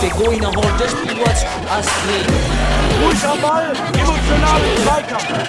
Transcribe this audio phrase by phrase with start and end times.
[0.00, 2.26] Der Going nach Hall, das Spiel was Astrid.
[3.02, 5.48] Ruhig am Ball, emotional Zweikampf.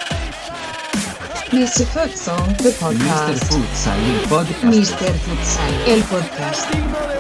[1.52, 1.86] Mr.
[1.88, 2.80] Futsal, the Mr.
[2.80, 3.44] podcast.
[3.46, 4.64] Futsal, il podcast.
[4.64, 5.14] Mr.
[5.26, 7.19] Futsal, el podcast.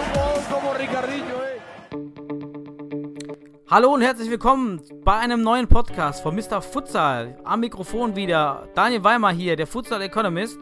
[3.71, 6.59] Hallo und herzlich willkommen bei einem neuen Podcast von Mr.
[6.59, 7.37] Futsal.
[7.43, 10.57] Am Mikrofon wieder Daniel Weimer hier, der Futsal Economist.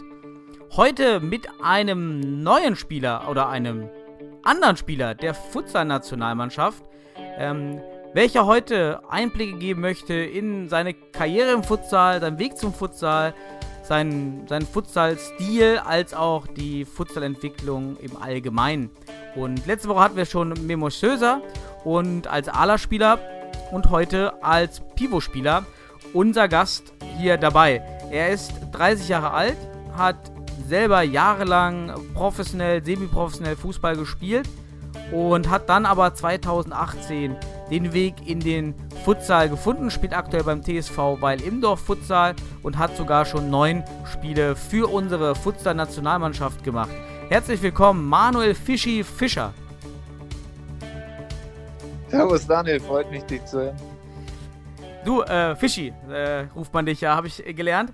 [0.75, 3.87] Heute mit einem neuen Spieler oder einem
[4.43, 6.83] anderen Spieler der Futsal-Nationalmannschaft,
[7.37, 7.79] ähm,
[8.13, 13.33] welcher heute Einblicke geben möchte in seine Karriere im Futsal, seinen Weg zum Futsal,
[13.83, 18.89] seinen, seinen Futsal-Stil als auch die Futsal-Entwicklung im Allgemeinen.
[19.37, 21.41] Und letzte Woche hatten wir schon Memo Söser
[21.83, 23.19] und als Ala-Spieler
[23.71, 25.65] und heute als Pivot-Spieler
[26.13, 27.81] unser Gast hier dabei.
[28.11, 29.57] Er ist 30 Jahre alt,
[29.95, 30.15] hat
[30.67, 34.47] selber jahrelang professionell, semi-professionell Fußball gespielt
[35.11, 37.35] und hat dann aber 2018
[37.71, 42.95] den Weg in den Futsal gefunden, spielt aktuell beim TSV Weil Imdorf Futsal und hat
[42.97, 46.91] sogar schon neun Spiele für unsere Futsal-Nationalmannschaft gemacht.
[47.29, 49.53] Herzlich willkommen, Manuel Fischi Fischer.
[52.09, 53.75] Servus Daniel, freut mich, dich zu hören.
[55.03, 57.91] Du, äh, Fischi, äh, ruft man dich ja, habe ich gelernt.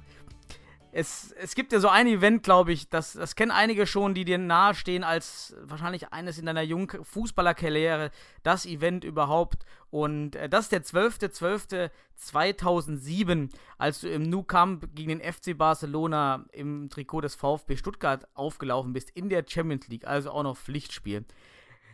[0.92, 4.26] Es, es gibt ja so ein Event, glaube ich, das, das kennen einige schon, die
[4.26, 8.12] dir nahestehen als wahrscheinlich eines in deiner jungen Fußballerkarriere,
[8.44, 9.66] das Event überhaupt.
[9.90, 16.46] Und äh, das ist der 12.12.2007, als du im Nou Camp gegen den FC Barcelona
[16.52, 21.26] im Trikot des VfB Stuttgart aufgelaufen bist, in der Champions League, also auch noch Pflichtspiel.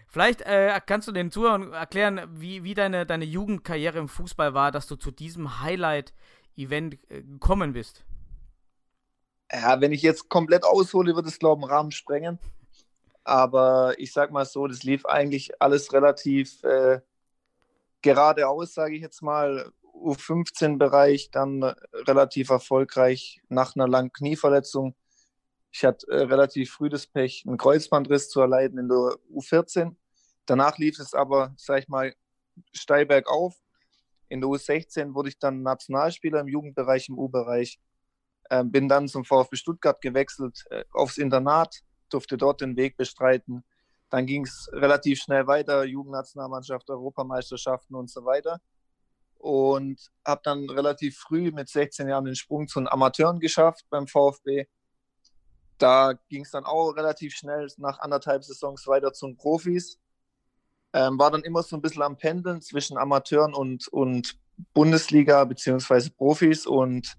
[0.10, 4.72] Vielleicht äh, kannst du den Zuhörern erklären, wie, wie deine, deine Jugendkarriere im Fußball war,
[4.72, 8.04] dass du zu diesem Highlight-Event äh, gekommen bist.
[9.52, 12.40] Ja, wenn ich jetzt komplett aushole, wird es, glaube ich, einen Rahmen sprengen.
[13.24, 17.02] Aber ich sag mal so, das lief eigentlich alles relativ äh,
[18.02, 19.72] geradeaus, sage ich jetzt mal.
[19.94, 21.62] U15-Bereich, dann
[21.94, 24.96] relativ erfolgreich nach einer langen Knieverletzung.
[25.72, 29.96] Ich hatte äh, relativ früh das Pech, einen Kreuzbandriss zu erleiden in der U14.
[30.50, 32.12] Danach lief es aber, sag ich mal,
[32.74, 33.56] steil bergauf.
[34.30, 37.80] In der U16 wurde ich dann Nationalspieler im Jugendbereich, im U-Bereich.
[38.50, 43.64] Ähm, bin dann zum VfB Stuttgart gewechselt, äh, aufs Internat, durfte dort den Weg bestreiten.
[44.10, 48.60] Dann ging es relativ schnell weiter, Jugendnationalmannschaft, Europameisterschaften und so weiter.
[49.38, 54.08] Und habe dann relativ früh mit 16 Jahren den Sprung zu den Amateuren geschafft beim
[54.08, 54.66] VfB.
[55.78, 60.00] Da ging es dann auch relativ schnell nach anderthalb Saisons weiter zu den Profis.
[60.94, 64.38] Ähm, war dann immer so ein bisschen am Pendeln zwischen Amateuren und, und
[64.74, 67.16] Bundesliga beziehungsweise Profis und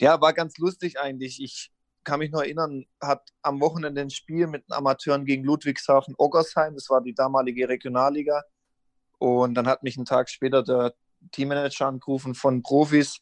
[0.00, 1.42] ja, war ganz lustig eigentlich.
[1.42, 1.70] Ich
[2.04, 6.74] kann mich noch erinnern, hat am Wochenende ein Spiel mit den Amateuren gegen Ludwigshafen Oggersheim,
[6.74, 8.42] das war die damalige Regionalliga.
[9.18, 10.94] Und dann hat mich einen Tag später der
[11.32, 13.18] Teammanager angerufen von Profis.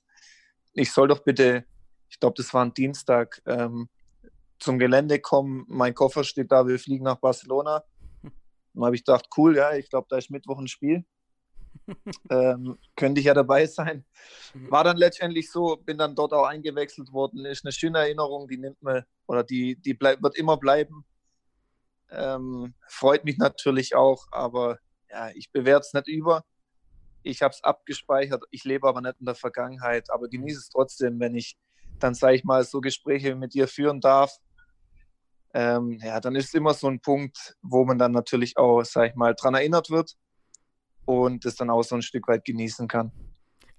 [0.75, 1.65] Ich soll doch bitte,
[2.11, 3.89] ich glaube, das war ein Dienstag, ähm,
[4.59, 5.65] zum Gelände kommen.
[5.69, 7.83] Mein Koffer steht da, wir fliegen nach Barcelona.
[8.77, 11.05] Dann habe ich gedacht, cool, ja, ich glaube, da ist Mittwoch ein Spiel.
[12.31, 14.05] ähm, könnte ich ja dabei sein.
[14.55, 17.45] War dann letztendlich so, bin dann dort auch eingewechselt worden.
[17.45, 21.05] Ist eine schöne Erinnerung, die nimmt man oder die, die bleib, wird immer bleiben.
[22.11, 24.79] Ähm, freut mich natürlich auch, aber
[25.11, 26.45] ja, ich bewerte es nicht über.
[27.23, 31.19] Ich habe es abgespeichert, ich lebe aber nicht in der Vergangenheit, aber genieße es trotzdem,
[31.19, 31.57] wenn ich
[31.99, 34.39] dann, sage ich mal, so Gespräche mit dir führen darf.
[35.59, 39.15] Ähm, ja, dann ist immer so ein Punkt, wo man dann natürlich auch, sage ich
[39.15, 40.15] mal, dran erinnert wird
[41.07, 43.11] und es dann auch so ein Stück weit genießen kann.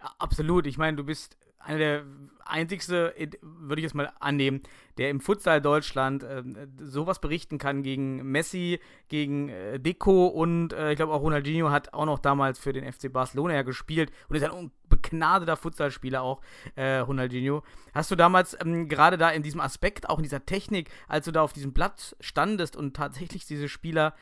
[0.02, 0.66] Ja, absolut.
[0.66, 2.04] Ich meine, du bist einer der
[2.46, 4.64] einzigste, würde ich jetzt mal annehmen,
[4.98, 6.42] der im Futsal Deutschland äh,
[6.80, 11.94] sowas berichten kann gegen Messi, gegen äh, Deco und äh, ich glaube auch Ronaldinho hat
[11.94, 14.72] auch noch damals für den FC Barcelona ja gespielt und ist ein
[15.02, 16.42] begnadeter Futsalspieler auch,
[16.76, 17.64] äh, Ronaldinho.
[17.94, 21.32] Hast du damals ähm, gerade da in diesem Aspekt, auch in dieser Technik, als du
[21.32, 24.14] da auf diesem Blatt standest und tatsächlich diese Spieler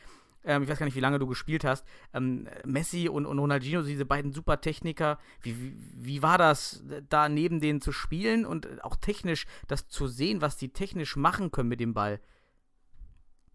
[0.46, 1.84] ähm, ich weiß gar nicht, wie lange du gespielt hast,
[2.14, 7.28] ähm, Messi und, und Ronaldinho, diese beiden super Techniker, wie, wie, wie war das, da
[7.28, 11.68] neben denen zu spielen und auch technisch das zu sehen, was die technisch machen können
[11.68, 12.20] mit dem Ball?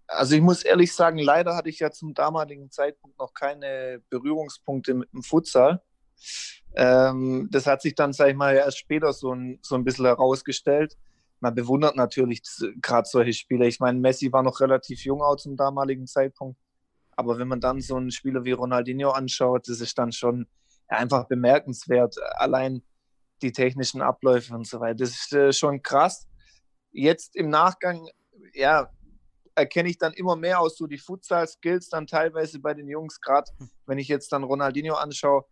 [0.07, 4.94] Also ich muss ehrlich sagen, leider hatte ich ja zum damaligen Zeitpunkt noch keine Berührungspunkte
[4.94, 5.81] mit dem Futsal.
[6.75, 10.06] Ähm, das hat sich dann, sag ich mal, erst später so ein, so ein bisschen
[10.06, 10.97] herausgestellt.
[11.39, 12.41] Man bewundert natürlich
[12.81, 13.65] gerade solche Spieler.
[13.65, 16.59] Ich meine, Messi war noch relativ jung auch zum damaligen Zeitpunkt.
[17.15, 20.47] Aber wenn man dann so einen Spieler wie Ronaldinho anschaut, das ist dann schon
[20.88, 22.15] einfach bemerkenswert.
[22.35, 22.83] Allein
[23.41, 24.95] die technischen Abläufe und so weiter.
[24.95, 26.27] Das ist äh, schon krass.
[26.91, 28.07] jetzt im Nachgang,
[28.53, 28.89] ja,
[29.56, 33.51] erkenne ich dann immer mehr aus so die Futsal-Skills dann teilweise bei den Jungs, gerade
[33.85, 35.45] wenn ich jetzt dann Ronaldinho anschaue,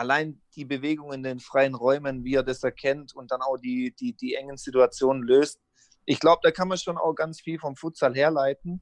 [0.00, 3.94] allein die Bewegung in den freien Räumen, wie er das erkennt und dann auch die,
[4.00, 5.60] die, die engen Situationen löst.
[6.06, 8.80] Ich glaube, da kann man schon auch ganz viel vom Futsal herleiten.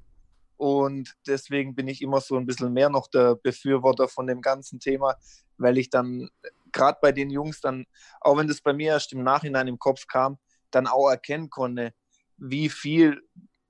[0.56, 4.78] Und deswegen bin ich immer so ein bisschen mehr noch der Befürworter von dem ganzen
[4.78, 5.16] Thema,
[5.56, 6.28] weil ich dann
[6.72, 7.84] gerade bei den Jungs dann,
[8.20, 10.38] auch wenn das bei mir erst im Nachhinein im Kopf kam,
[10.70, 11.92] dann auch erkennen konnte,
[12.36, 13.20] wie viel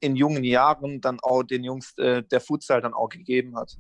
[0.01, 3.79] in jungen Jahren dann auch den Jungs äh, der Futsal dann auch gegeben hat.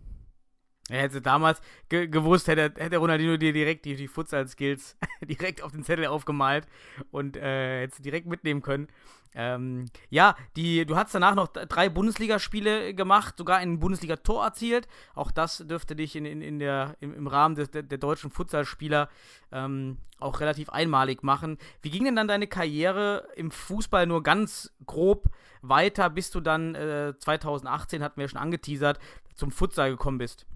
[0.89, 5.73] Er hätte damals ge gewusst, hätte, hätte Ronaldinho dir direkt die, die Futsal-Skills direkt auf
[5.73, 6.67] den Zettel aufgemalt
[7.11, 8.89] und äh, hätte direkt mitnehmen können.
[9.35, 14.89] Ähm, ja, die, du hast danach noch drei Bundesligaspiele gemacht, sogar ein Bundesliga-Tor erzielt.
[15.15, 18.31] Auch das dürfte dich in, in, in der, im, im Rahmen des, der, der deutschen
[18.31, 19.09] Futsalspieler
[19.53, 21.59] ähm, auch relativ einmalig machen.
[21.83, 25.29] Wie ging denn dann deine Karriere im Fußball nur ganz grob
[25.61, 28.99] weiter, bis du dann äh, 2018, hatten wir schon angeteasert,
[29.35, 30.47] zum Futsal gekommen bist?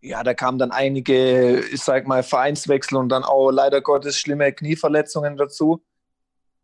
[0.00, 4.52] Ja, da kamen dann einige, ich sag mal, Vereinswechsel und dann auch leider Gottes schlimme
[4.52, 5.84] Knieverletzungen dazu.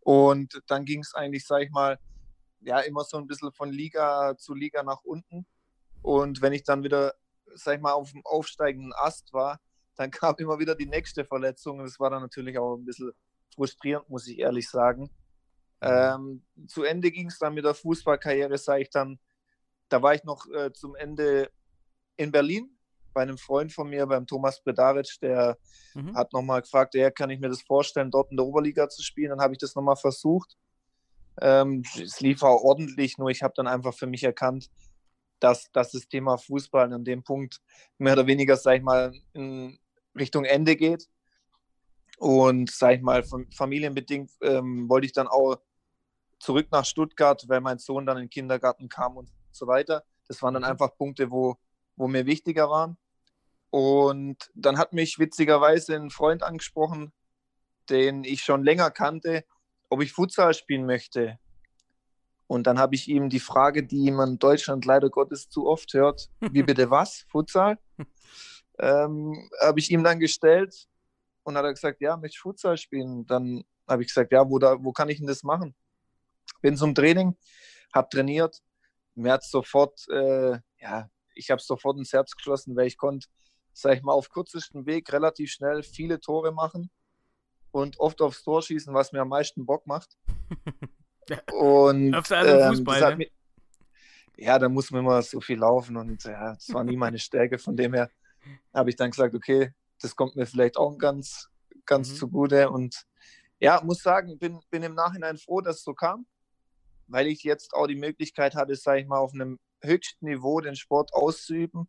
[0.00, 1.98] Und dann ging es eigentlich, sag ich mal,
[2.60, 5.46] ja, immer so ein bisschen von Liga zu Liga nach unten.
[6.02, 7.14] Und wenn ich dann wieder,
[7.54, 9.60] sag ich mal, auf dem aufsteigenden Ast war,
[9.96, 11.78] dann kam immer wieder die nächste Verletzung.
[11.78, 13.12] Und das war dann natürlich auch ein bisschen
[13.54, 15.10] frustrierend, muss ich ehrlich sagen.
[15.82, 19.18] Ähm, zu Ende ging es dann mit der Fußballkarriere, sage ich dann,
[19.88, 21.50] da war ich noch äh, zum Ende
[22.16, 22.76] in Berlin
[23.12, 25.58] bei einem Freund von mir, beim Thomas Bredaric, der
[25.94, 26.16] mhm.
[26.16, 29.30] hat nochmal gefragt, ja, kann ich mir das vorstellen, dort in der Oberliga zu spielen?
[29.30, 30.56] Dann habe ich das nochmal versucht.
[31.40, 34.70] Ähm, es lief auch ordentlich, nur ich habe dann einfach für mich erkannt,
[35.38, 37.60] dass, dass das Thema Fußball an dem Punkt
[37.98, 39.78] mehr oder weniger, sag ich mal, in
[40.18, 41.08] Richtung Ende geht.
[42.18, 43.24] Und, sag ich mal,
[43.56, 45.56] familienbedingt ähm, wollte ich dann auch
[46.38, 50.04] zurück nach Stuttgart, weil mein Sohn dann in den Kindergarten kam und so weiter.
[50.28, 50.70] Das waren dann mhm.
[50.70, 51.56] einfach Punkte, wo,
[51.96, 52.96] wo mir wichtiger waren.
[53.70, 57.12] Und dann hat mich witzigerweise ein Freund angesprochen,
[57.88, 59.44] den ich schon länger kannte,
[59.88, 61.38] ob ich Futsal spielen möchte.
[62.46, 65.93] Und dann habe ich ihm die Frage, die man in Deutschland leider Gottes zu oft
[65.94, 67.78] hört, wie bitte was, Futsal?
[68.81, 70.88] ähm, habe ich ihm dann gestellt
[71.44, 73.25] und hat er gesagt, ja, möchte ich Futsal spielen?
[73.26, 75.76] Dann habe ich gesagt, ja, wo, da, wo kann ich denn das machen?
[76.61, 77.37] Bin zum Training,
[77.94, 78.58] habe trainiert.
[79.14, 83.28] Mir hat sofort, äh, ja, ich habe sofort ins Herz geschlossen, weil ich konnte
[83.72, 86.90] sag ich mal, auf kürzesten Weg relativ schnell viele Tore machen
[87.70, 90.17] und oft aufs Tor schießen, was mir am meisten Bock macht.
[91.52, 93.26] und ähm, Fußball, ne?
[94.37, 97.58] ja, da muss man immer so viel laufen und ja, das war nie meine Stärke.
[97.58, 98.11] Von dem her
[98.75, 101.49] habe ich dann gesagt, okay, das kommt mir vielleicht auch ganz,
[101.84, 102.14] ganz mhm.
[102.16, 102.70] zugute.
[102.70, 103.05] Und
[103.58, 106.26] ja, muss sagen, bin, bin im Nachhinein froh, dass es so kam,
[107.06, 110.76] weil ich jetzt auch die Möglichkeit hatte, sage ich mal, auf einem höchsten Niveau den
[110.76, 111.88] Sport auszuüben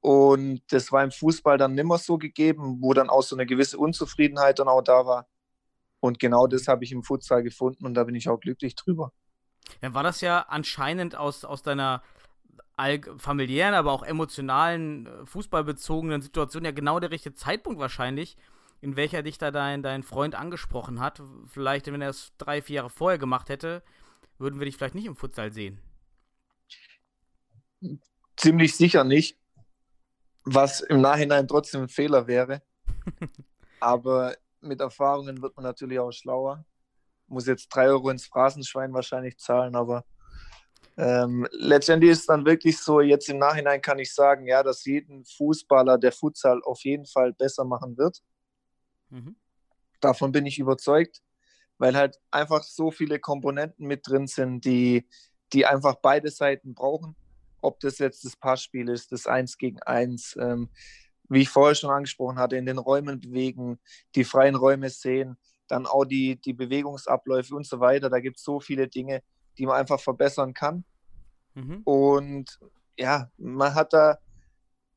[0.00, 3.78] und das war im Fußball dann nimmer so gegeben, wo dann auch so eine gewisse
[3.78, 5.26] Unzufriedenheit dann auch da war.
[6.00, 9.12] Und genau das habe ich im Futsal gefunden und da bin ich auch glücklich drüber.
[9.80, 12.02] Dann war das ja anscheinend aus, aus deiner
[13.16, 18.36] familiären, aber auch emotionalen, äh, fußballbezogenen Situation ja genau der richtige Zeitpunkt wahrscheinlich,
[18.80, 21.20] in welcher dich da dein, dein Freund angesprochen hat.
[21.46, 23.82] Vielleicht, wenn er es drei, vier Jahre vorher gemacht hätte,
[24.38, 25.80] würden wir dich vielleicht nicht im Futsal sehen.
[28.36, 29.36] Ziemlich sicher nicht
[30.54, 32.62] was im Nachhinein trotzdem ein Fehler wäre.
[33.80, 36.64] Aber mit Erfahrungen wird man natürlich auch schlauer.
[37.26, 40.06] Muss jetzt drei Euro ins Phrasenschwein wahrscheinlich zahlen, aber
[40.96, 44.86] ähm, letztendlich ist es dann wirklich so, jetzt im Nachhinein kann ich sagen, ja, dass
[44.86, 48.22] jeden Fußballer der Futsal auf jeden Fall besser machen wird.
[49.10, 49.36] Mhm.
[50.00, 51.20] Davon bin ich überzeugt,
[51.76, 55.06] weil halt einfach so viele Komponenten mit drin sind, die,
[55.52, 57.14] die einfach beide Seiten brauchen
[57.60, 60.68] ob das jetzt das Passspiel ist, das Eins gegen Eins, ähm,
[61.28, 63.78] wie ich vorher schon angesprochen hatte, in den Räumen bewegen,
[64.14, 65.36] die freien Räume sehen,
[65.66, 68.08] dann auch die, die Bewegungsabläufe und so weiter.
[68.08, 69.22] Da gibt es so viele Dinge,
[69.58, 70.84] die man einfach verbessern kann.
[71.54, 71.82] Mhm.
[71.84, 72.58] Und
[72.96, 74.18] ja, man hat da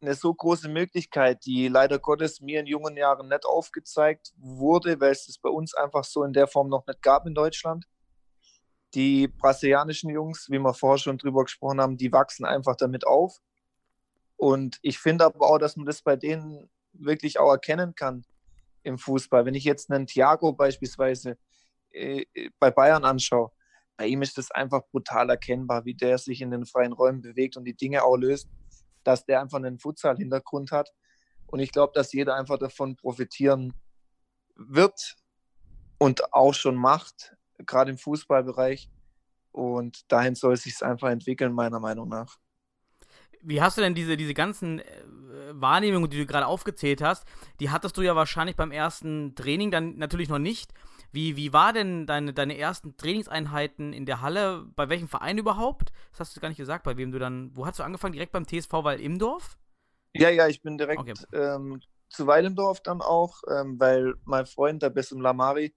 [0.02, 5.12] eine so große Möglichkeit, die leider Gottes mir in jungen Jahren nicht aufgezeigt wurde, weil
[5.12, 7.86] es das bei uns einfach so in der Form noch nicht gab in Deutschland.
[8.94, 13.40] Die brasilianischen Jungs, wie wir vorher schon drüber gesprochen haben, die wachsen einfach damit auf.
[14.36, 18.26] Und ich finde aber auch, dass man das bei denen wirklich auch erkennen kann
[18.84, 19.46] im Fußball.
[19.46, 21.38] Wenn ich jetzt einen Thiago beispielsweise
[21.92, 22.26] äh,
[22.60, 23.52] bei Bayern anschaue,
[23.98, 27.56] bei ihm ist das einfach brutal erkennbar, wie der sich in den freien Räumen bewegt
[27.56, 28.50] und die Dinge auch löst,
[29.04, 30.92] dass der einfach einen Futsal-Hintergrund hat.
[31.46, 33.74] Und ich glaube, dass jeder einfach davon profitieren
[34.56, 35.16] wird
[35.98, 38.90] und auch schon macht, gerade im Fußballbereich.
[39.52, 42.38] Und dahin soll es sich einfach entwickeln, meiner Meinung nach.
[43.42, 44.84] Wie hast du denn diese, diese ganzen äh,
[45.54, 47.26] Wahrnehmungen, die du gerade aufgezählt hast,
[47.60, 50.74] die hattest du ja wahrscheinlich beim ersten Training dann natürlich noch nicht.
[51.12, 54.66] Wie, wie war denn deine, deine ersten Trainingseinheiten in der Halle?
[54.76, 55.92] Bei welchem Verein überhaupt?
[56.12, 57.52] Das hast du gar nicht gesagt, bei wem du dann.
[57.56, 58.14] Wo hast du angefangen?
[58.14, 59.58] Direkt beim TSV Weil Imdorf?
[60.14, 61.14] Ja, ja, ich bin direkt Okay.
[61.34, 65.74] ähm, zu Weilendorf dann auch, ähm, weil mein Freund, der Bessim Lamari,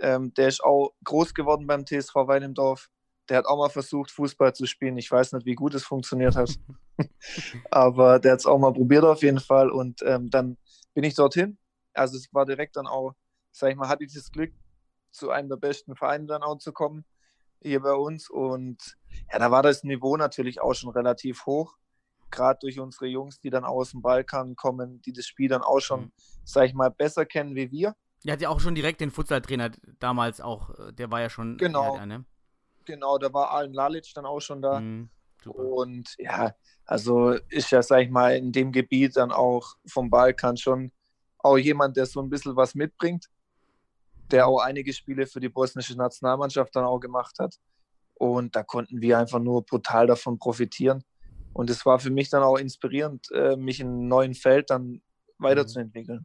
[0.00, 2.88] ähm, der ist auch groß geworden beim TSV Weilendorf.
[3.28, 4.96] Der hat auch mal versucht, Fußball zu spielen.
[4.98, 6.50] Ich weiß nicht, wie gut es funktioniert hat.
[7.70, 9.70] Aber der hat es auch mal probiert auf jeden Fall.
[9.70, 10.56] Und ähm, dann
[10.94, 11.58] bin ich dorthin.
[11.92, 13.14] Also es war direkt dann auch,
[13.52, 14.52] sag ich mal, hatte ich das Glück,
[15.12, 17.04] zu einem der besten Vereine dann auch zu kommen,
[17.62, 18.28] hier bei uns.
[18.30, 18.96] Und
[19.32, 21.74] ja, da war das Niveau natürlich auch schon relativ hoch.
[22.30, 25.80] Gerade durch unsere Jungs, die dann aus dem Balkan kommen, die das Spiel dann auch
[25.80, 26.12] schon, Mhm.
[26.44, 27.94] sag ich mal, besser kennen wie wir.
[28.26, 31.58] Der hat ja auch schon direkt den Futsal-Trainer damals auch, äh, der war ja schon.
[31.58, 31.96] Genau.
[31.96, 32.24] Der, ne?
[32.84, 34.80] Genau, da war Alen Lalic dann auch schon da.
[34.80, 35.10] Mhm.
[35.44, 36.52] Und ja,
[36.86, 40.90] also ist ja, sag ich mal, in dem Gebiet dann auch vom Balkan schon
[41.38, 43.26] auch jemand, der so ein bisschen was mitbringt,
[44.32, 47.54] der auch einige Spiele für die bosnische Nationalmannschaft dann auch gemacht hat.
[48.14, 51.04] Und da konnten wir einfach nur brutal davon profitieren.
[51.52, 55.00] Und es war für mich dann auch inspirierend, äh, mich in einem neuen Feld dann
[55.38, 56.24] weiterzuentwickeln.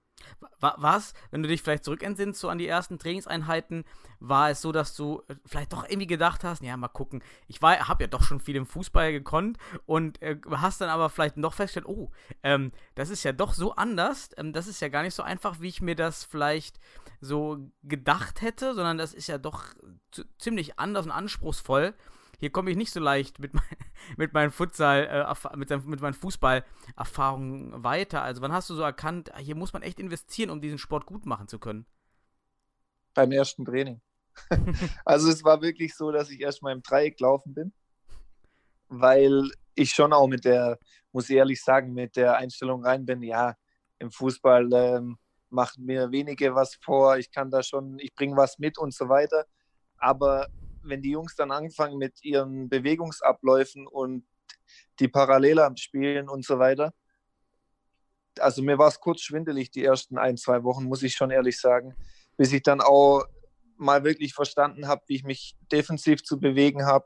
[0.60, 3.84] War, was, wenn du dich vielleicht zurückentsinnst, so an die ersten Trainingseinheiten,
[4.20, 7.62] war es so, dass du äh, vielleicht doch irgendwie gedacht hast, ja, mal gucken, ich
[7.62, 11.38] war, habe ja doch schon viel im Fußball gekonnt und äh, hast dann aber vielleicht
[11.38, 12.12] noch festgestellt, oh,
[12.44, 15.60] ähm, das ist ja doch so anders, ähm, das ist ja gar nicht so einfach,
[15.60, 16.80] wie ich mir das vielleicht
[17.20, 19.66] so gedacht hätte, sondern das ist ja doch
[20.12, 21.94] zu, ziemlich anders und anspruchsvoll.
[22.42, 23.64] Hier komme ich nicht so leicht mit, mein,
[24.18, 28.24] mit meinen Futsal, äh, mit, seinem- mit meinen Fußballerfahrungen weiter.
[28.24, 31.08] Also wann hast du so erkannt, ah, hier muss man echt investieren, um diesen Sport
[31.08, 31.88] gut machen zu können?
[33.14, 34.02] beim ersten Training.
[35.06, 37.74] also es war wirklich so, dass ich erst mal im Dreieck gelaufen bin,
[38.90, 40.78] weil ich schon auch mit der,
[41.12, 43.56] muss ich ehrlich sagen, mit der Einstellung rein bin, ja,
[44.00, 45.18] im Fußball ähm,
[45.50, 49.10] machen mir wenige was vor, ich kann da schon, ich bringe was mit und so
[49.10, 49.46] weiter.
[49.98, 50.48] Aber
[50.84, 54.26] wenn die Jungs dann anfangen mit ihren Bewegungsabläufen und
[55.00, 56.94] die Parallel spielen und so weiter,
[58.40, 61.60] also mir war es kurz schwindelig die ersten ein, zwei Wochen, muss ich schon ehrlich
[61.60, 61.96] sagen
[62.42, 63.24] bis ich dann auch
[63.78, 67.06] mal wirklich verstanden habe, wie ich mich defensiv zu bewegen habe.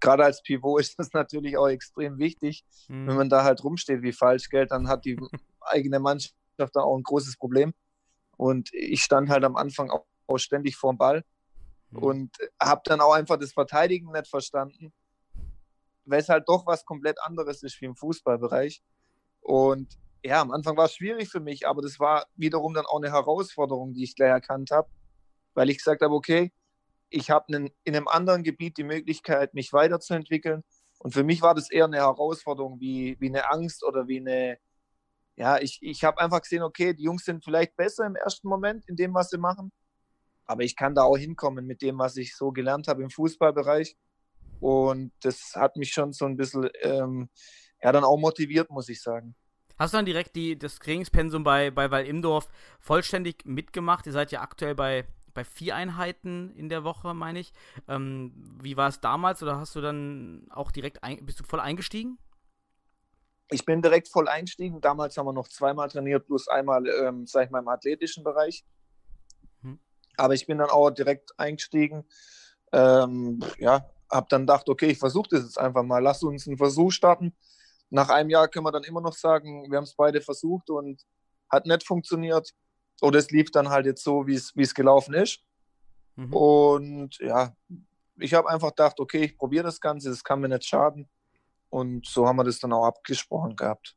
[0.00, 2.64] Gerade als Pivot ist das natürlich auch extrem wichtig.
[2.86, 3.06] Hm.
[3.06, 5.16] Wenn man da halt rumsteht wie Falschgeld, dann hat die
[5.60, 7.72] eigene Mannschaft da auch ein großes Problem.
[8.36, 11.24] Und ich stand halt am Anfang auch, auch ständig vorm Ball
[11.92, 12.02] Hm.
[12.02, 14.92] und habe dann auch einfach das Verteidigen nicht verstanden,
[16.04, 18.82] weil es halt doch was komplett anderes ist wie im Fußballbereich.
[19.40, 22.98] Und ja, am Anfang war es schwierig für mich, aber das war wiederum dann auch
[22.98, 24.88] eine Herausforderung, die ich gleich erkannt habe,
[25.54, 26.52] weil ich gesagt habe, okay,
[27.08, 27.52] ich habe
[27.84, 30.62] in einem anderen Gebiet die Möglichkeit, mich weiterzuentwickeln.
[30.98, 34.58] Und für mich war das eher eine Herausforderung, wie, wie eine Angst oder wie eine,
[35.36, 38.86] ja, ich, ich habe einfach gesehen, okay, die Jungs sind vielleicht besser im ersten Moment
[38.86, 39.72] in dem, was sie machen,
[40.50, 43.96] aber ich kann da auch hinkommen mit dem, was ich so gelernt habe im Fußballbereich.
[44.58, 47.30] Und das hat mich schon so ein bisschen, ähm,
[47.80, 49.36] ja, dann auch motiviert, muss ich sagen.
[49.78, 52.48] Hast du dann direkt die, das Trainingspensum bei, bei Weil Imdorf
[52.80, 54.06] vollständig mitgemacht?
[54.06, 57.52] Ihr seid ja aktuell bei, bei vier Einheiten in der Woche, meine ich.
[57.86, 61.60] Ähm, wie war es damals oder hast du dann auch direkt, ein, bist du voll
[61.60, 62.18] eingestiegen?
[63.50, 64.80] Ich bin direkt voll einstiegen.
[64.80, 68.64] Damals haben wir noch zweimal trainiert, plus einmal, ähm, sag ich mal, im athletischen Bereich.
[70.20, 72.04] Aber ich bin dann auch direkt eingestiegen.
[72.72, 76.02] Ähm, ja, habe dann gedacht, okay, ich versuche das jetzt einfach mal.
[76.02, 77.34] Lass uns einen Versuch starten.
[77.88, 81.02] Nach einem Jahr können wir dann immer noch sagen, wir haben es beide versucht und
[81.50, 82.52] hat nicht funktioniert.
[83.00, 85.40] Oder es lief dann halt jetzt so, wie es wie es gelaufen ist.
[86.16, 86.34] Mhm.
[86.34, 87.56] Und ja,
[88.16, 91.08] ich habe einfach gedacht, okay, ich probiere das Ganze, das kann mir nicht schaden.
[91.70, 93.96] Und so haben wir das dann auch abgesprochen gehabt.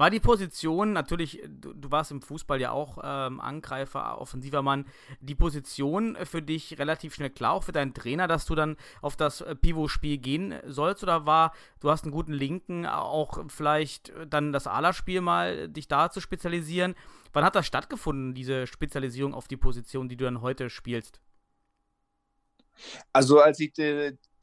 [0.00, 4.86] War die Position, natürlich, du, du warst im Fußball ja auch ähm, Angreifer, offensiver Mann,
[5.20, 9.16] die Position für dich relativ schnell klar, auch für deinen Trainer, dass du dann auf
[9.16, 11.02] das äh, Pivot-Spiel gehen sollst?
[11.02, 16.10] Oder war, du hast einen guten Linken, auch vielleicht dann das Ala-Spiel mal, dich da
[16.10, 16.94] zu spezialisieren?
[17.34, 21.20] Wann hat das stattgefunden, diese Spezialisierung auf die Position, die du dann heute spielst?
[23.12, 23.74] Also als ich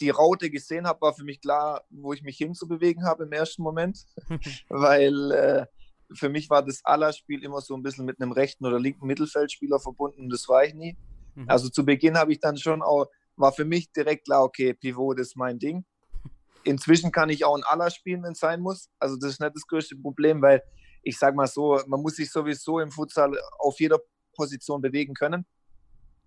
[0.01, 3.63] die, Raute gesehen habe, war für mich klar, wo ich mich hinzubewegen habe im ersten
[3.63, 4.05] Moment,
[4.69, 5.65] weil äh,
[6.13, 9.79] für mich war das Aller-Spiel immer so ein bisschen mit einem rechten oder linken Mittelfeldspieler
[9.79, 10.29] verbunden.
[10.29, 10.97] Das war ich nie.
[11.35, 11.49] Mhm.
[11.49, 15.19] Also zu Beginn habe ich dann schon auch, war für mich direkt klar, okay, Pivot,
[15.19, 15.85] das ist mein Ding.
[16.63, 18.89] Inzwischen kann ich auch ein Aller spielen, wenn es sein muss.
[18.99, 20.61] Also das ist nicht das größte Problem, weil
[21.03, 23.99] ich sage mal so, man muss sich sowieso im Futsal auf jeder
[24.35, 25.45] Position bewegen können.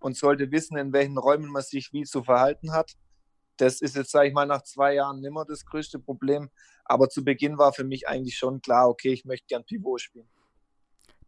[0.02, 2.92] und sollte wissen, in welchen Räumen man sich wie zu verhalten hat.
[3.60, 6.50] Das ist jetzt, sage ich mal, nach zwei Jahren nimmer das größte Problem.
[6.84, 10.28] Aber zu Beginn war für mich eigentlich schon klar, okay, ich möchte gern Pivot spielen.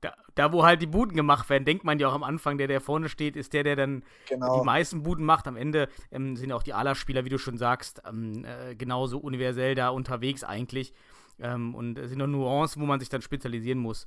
[0.01, 2.67] Da, da, wo halt die Buden gemacht werden, denkt man ja auch am Anfang, der,
[2.67, 4.59] der vorne steht, ist der, der dann Genau.
[4.59, 5.47] die meisten Buden macht.
[5.47, 9.77] Am Ende ähm, sind auch die Ala-Spieler, wie du schon sagst, ähm, äh, genauso universell
[9.77, 10.93] da unterwegs eigentlich.
[11.39, 14.07] Ähm, und es sind nur Nuancen, wo man sich dann spezialisieren muss.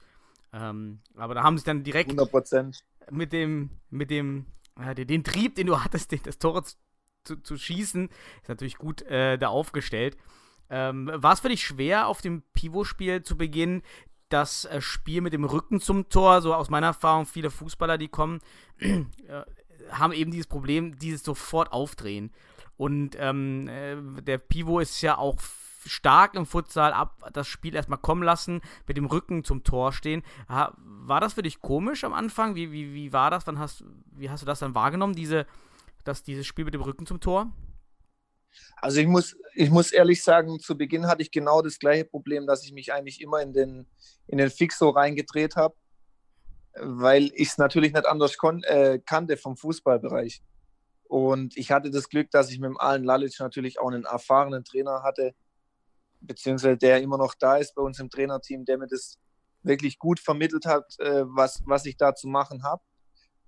[0.51, 2.83] Ähm, aber da haben sich dann direkt 100 Prozent.
[3.09, 6.61] mit dem, mit dem, äh, den, den Trieb, den du hattest, den, das Tor
[7.25, 8.09] zu, zu schießen,
[8.41, 10.17] ist natürlich gut äh, da aufgestellt.
[10.69, 13.83] Ähm, war es für dich schwer, auf dem Pivot-Spiel zu beginnen,
[14.29, 16.41] das äh, Spiel mit dem Rücken zum Tor?
[16.41, 18.39] So aus meiner Erfahrung, viele Fußballer, die kommen,
[18.79, 19.03] äh,
[19.91, 22.31] haben eben dieses Problem, dieses sofort aufdrehen.
[22.77, 25.37] Und ähm, äh, der Pivot ist ja auch
[25.85, 30.23] stark im Futsal ab, das Spiel erstmal kommen lassen, mit dem Rücken zum Tor stehen.
[30.47, 32.55] War das für dich komisch am Anfang?
[32.55, 33.45] Wie, wie, wie war das?
[33.45, 35.45] Wann hast, wie hast du das dann wahrgenommen, diese,
[36.07, 37.51] das, dieses Spiel mit dem Rücken zum Tor?
[38.77, 42.47] Also ich muss, ich muss ehrlich sagen, zu Beginn hatte ich genau das gleiche Problem,
[42.47, 43.87] dass ich mich eigentlich immer in den,
[44.27, 45.75] in den Fixo reingedreht habe,
[46.79, 50.41] weil ich es natürlich nicht anders äh, kannte vom Fußballbereich.
[51.07, 54.63] Und ich hatte das Glück, dass ich mit dem Alan Lalic natürlich auch einen erfahrenen
[54.63, 55.35] Trainer hatte,
[56.21, 59.19] beziehungsweise der immer noch da ist bei uns im Trainerteam, der mir das
[59.63, 62.81] wirklich gut vermittelt hat, äh, was, was ich da zu machen habe.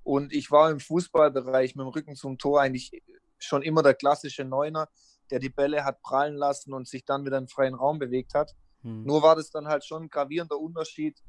[0.07, 3.03] Und ich war im Fußballbereich mit dem Rücken zum Tor eigentlich
[3.39, 4.87] schon immer der klassische Neuner,
[5.31, 8.55] der die Bälle hat prallen lassen und sich dann wieder im freien Raum bewegt hat.
[8.83, 9.03] Hm.
[9.03, 11.21] Nur war das dann halt schon ein gravierender Unterschied,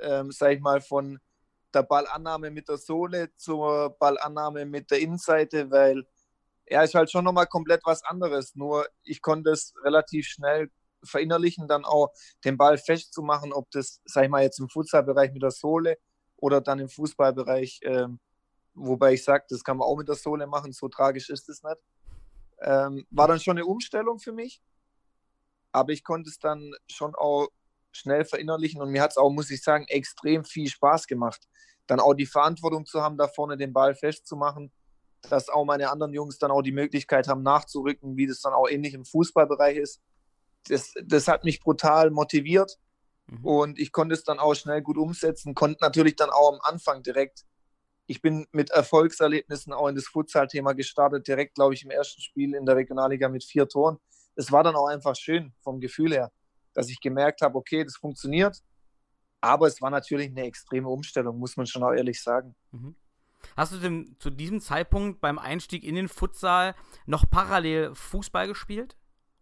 [0.00, 1.18] ähm, sag ich mal, von
[1.74, 6.06] der Ballannahme mit der Sohle zur Ballannahme mit der Innenseite, weil
[6.66, 8.54] er ist halt schon nochmal komplett was anderes.
[8.54, 10.70] Nur ich konnte es relativ schnell
[11.02, 12.12] verinnerlichen, dann auch
[12.44, 15.98] den Ball festzumachen, ob das, sag ich mal, jetzt im Futsalbereich mit der Sohle
[16.40, 18.18] oder dann im Fußballbereich, ähm,
[18.74, 21.62] wobei ich sage, das kann man auch mit der Sohle machen, so tragisch ist es
[21.62, 21.76] nicht.
[22.62, 24.60] Ähm, war dann schon eine Umstellung für mich,
[25.72, 27.48] aber ich konnte es dann schon auch
[27.92, 31.48] schnell verinnerlichen und mir hat es auch, muss ich sagen, extrem viel Spaß gemacht.
[31.86, 34.70] Dann auch die Verantwortung zu haben, da vorne den Ball festzumachen,
[35.28, 38.68] dass auch meine anderen Jungs dann auch die Möglichkeit haben, nachzurücken, wie das dann auch
[38.68, 40.00] ähnlich im Fußballbereich ist.
[40.68, 42.78] Das, das hat mich brutal motiviert
[43.30, 43.44] Mhm.
[43.44, 47.02] und ich konnte es dann auch schnell gut umsetzen, konnte natürlich dann auch am Anfang
[47.02, 47.44] direkt,
[48.06, 52.54] ich bin mit Erfolgserlebnissen auch in das Futsal-Thema gestartet, direkt, glaube ich, im ersten Spiel
[52.54, 53.98] in der Regionalliga mit vier Toren.
[54.34, 56.32] Es war dann auch einfach schön vom Gefühl her,
[56.74, 58.62] dass ich gemerkt habe, okay, das funktioniert.
[59.40, 62.56] Aber es war natürlich eine extreme Umstellung, muss man schon auch ehrlich sagen.
[63.56, 66.74] Hast du denn zu diesem Zeitpunkt beim Einstieg in den Futsal
[67.06, 68.96] noch parallel Fußball gespielt?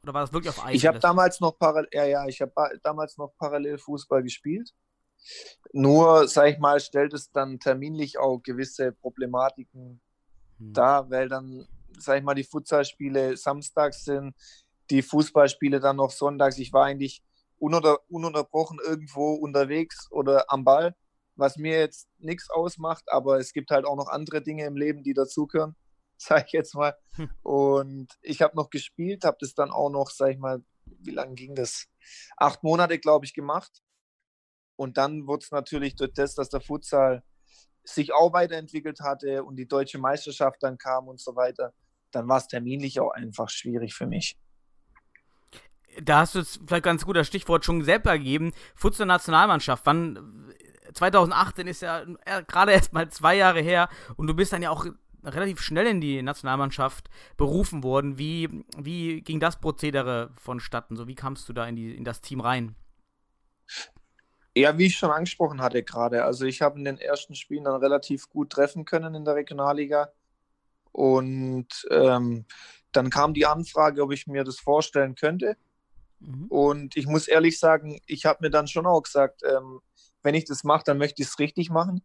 [0.09, 0.75] Oder war das wirklich auf Eis?
[0.75, 4.73] Ich habe damals noch parallel, ja, ja, ich habe damals noch parallel Fußball gespielt.
[5.73, 10.01] Nur, sag ich mal, stellt es dann terminlich auch gewisse Problematiken
[10.59, 10.73] Hm.
[10.73, 11.67] dar, weil dann,
[11.99, 14.35] sag ich mal, die Futsalspiele samstags sind,
[14.91, 16.59] die Fußballspiele dann noch sonntags.
[16.59, 17.23] Ich war eigentlich
[17.59, 20.97] ununter, ununterbrochen irgendwo unterwegs oder am Ball,
[21.37, 25.03] was mir jetzt nichts ausmacht, aber es gibt halt auch noch andere Dinge im Leben,
[25.03, 25.77] die dazugehören,
[26.21, 26.97] sag ich jetzt mal.
[27.15, 27.31] Hm.
[27.43, 31.35] Und ich habe noch gespielt, habe das dann auch noch, sag ich mal, wie lange
[31.35, 31.87] ging das?
[32.37, 33.83] Acht Monate, glaube ich, gemacht.
[34.77, 37.23] Und dann wurde es natürlich durch das, dass der Futsal
[37.85, 41.73] sich auch weiterentwickelt hatte und die deutsche Meisterschaft dann kam und so weiter,
[42.11, 44.39] dann war es terminlich auch einfach schwierig für mich.
[46.01, 48.53] Da hast du jetzt vielleicht ganz gut das Stichwort schon selber gegeben.
[48.77, 49.85] Futsal-Nationalmannschaft.
[49.87, 50.55] Wann?
[50.93, 54.71] 2018 ist ja äh, gerade erst mal zwei Jahre her und du bist dann ja
[54.71, 54.87] auch
[55.29, 58.19] relativ schnell in die Nationalmannschaft berufen worden.
[58.19, 60.97] Wie, wie ging das Prozedere vonstatten?
[60.97, 62.75] So, wie kamst du da in, die, in das Team rein?
[64.55, 66.25] Ja, wie ich schon angesprochen hatte gerade.
[66.25, 70.13] Also ich habe in den ersten Spielen dann relativ gut treffen können in der Regionalliga.
[70.91, 72.45] Und ähm,
[72.93, 75.57] dann kam die Anfrage, ob ich mir das vorstellen könnte.
[76.21, 76.47] Mhm.
[76.47, 79.81] Und ich muss ehrlich sagen, ich habe mir dann schon auch gesagt, ähm,
[80.23, 82.03] wenn ich das mache, dann möchte ich es richtig machen.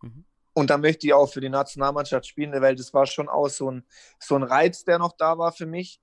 [0.00, 0.24] Mhm.
[0.58, 3.70] Und dann möchte ich auch für die Nationalmannschaft spielen, weil das war schon auch so
[3.70, 3.86] ein,
[4.18, 6.00] so ein Reiz, der noch da war für mich.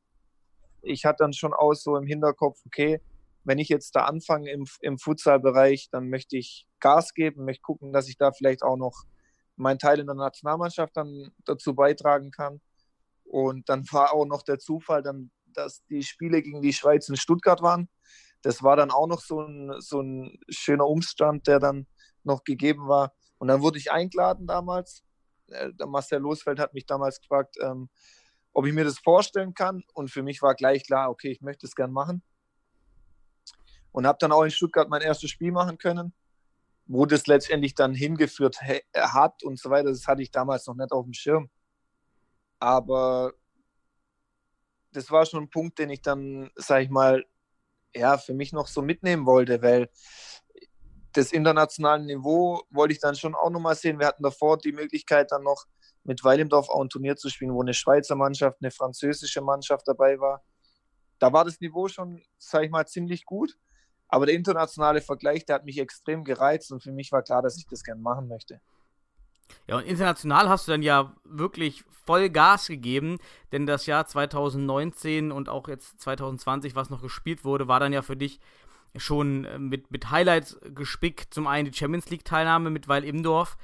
[0.82, 3.02] Ich hatte dann schon auch so im Hinterkopf, okay,
[3.44, 7.92] wenn ich jetzt da anfange im, im Futsal-Bereich, dann möchte ich Gas geben, möchte gucken,
[7.92, 9.04] dass ich da vielleicht auch noch
[9.58, 12.62] meinen Teil in der Nationalmannschaft dann dazu beitragen kann.
[13.26, 17.18] Und dann war auch noch der Zufall, dann, dass die Spiele gegen die Schweiz in
[17.18, 17.90] Stuttgart waren.
[18.42, 21.88] Das war dann auch noch so ein, so ein schöner Umstand, der dann
[22.24, 23.12] noch gegeben war.
[23.38, 25.04] Und dann wurde ich eingeladen damals.
[25.50, 27.90] Äh, Der Marcel Losfeld hat mich damals gefragt, ähm,
[28.54, 29.84] ob ich mir das vorstellen kann.
[29.94, 32.24] Und für mich war gleich klar, okay, ich möchte es gern machen.
[33.92, 36.14] Und habe dann auch in Stuttgart mein erstes Spiel machen können.
[36.88, 38.58] wo das letztendlich dann hingeführt
[38.96, 41.50] hat und so weiter, das hatte ich damals noch nicht auf dem Schirm.
[42.60, 43.34] Aber
[44.92, 47.26] das war schon ein Punkt, den ich dann, sag ich mal,
[47.96, 49.90] ja, für mich noch so mitnehmen wollte, weil
[51.16, 54.00] das internationale Niveau wollte ich dann schon auch nochmal sehen.
[54.00, 55.66] Wir hatten davor die Möglichkeit, dann noch
[56.04, 60.20] mit Weilimdorf auch ein Turnier zu spielen, wo eine Schweizer Mannschaft, eine französische Mannschaft dabei
[60.20, 60.44] war.
[61.20, 63.58] Da war das Niveau schon, sag ich mal, ziemlich gut.
[64.08, 67.58] Aber der internationale Vergleich, der hat mich extrem gereizt und für mich war klar, dass
[67.58, 68.62] ich das gerne machen möchte.
[69.68, 73.18] Ja, und international hast du dann ja wirklich voll Gas gegeben,
[73.52, 78.02] denn das Jahr 2019 und auch jetzt 2020, was noch gespielt wurde, war dann ja
[78.02, 78.40] für dich
[78.98, 81.34] schon äh, mit, mit Highlights gespickt.
[81.34, 83.58] Zum einen die Champions League-Teilnahme mit Weil Imdorf,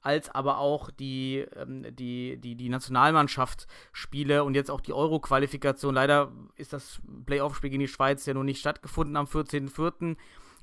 [0.00, 5.94] als aber auch die, ähm, die, die, die Nationalmannschaftsspiele und jetzt auch die Euro-Qualifikation.
[5.94, 10.16] Leider ist das Playoff-Spiel gegen die Schweiz ja noch nicht stattgefunden am 14.04.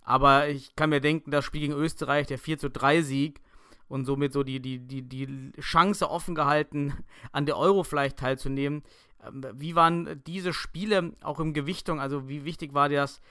[0.04, 3.42] Aber ich kann mir denken, das Spiel gegen Österreich, der 4 zu 3 Sieg,
[3.92, 6.94] und somit so die, die, die, die Chance offen gehalten,
[7.34, 8.84] an der Euro vielleicht teilzunehmen.
[9.26, 12.00] Ähm, wie waren diese Spiele auch im Gewichtung?
[12.00, 13.22] Also wie wichtig war dir das?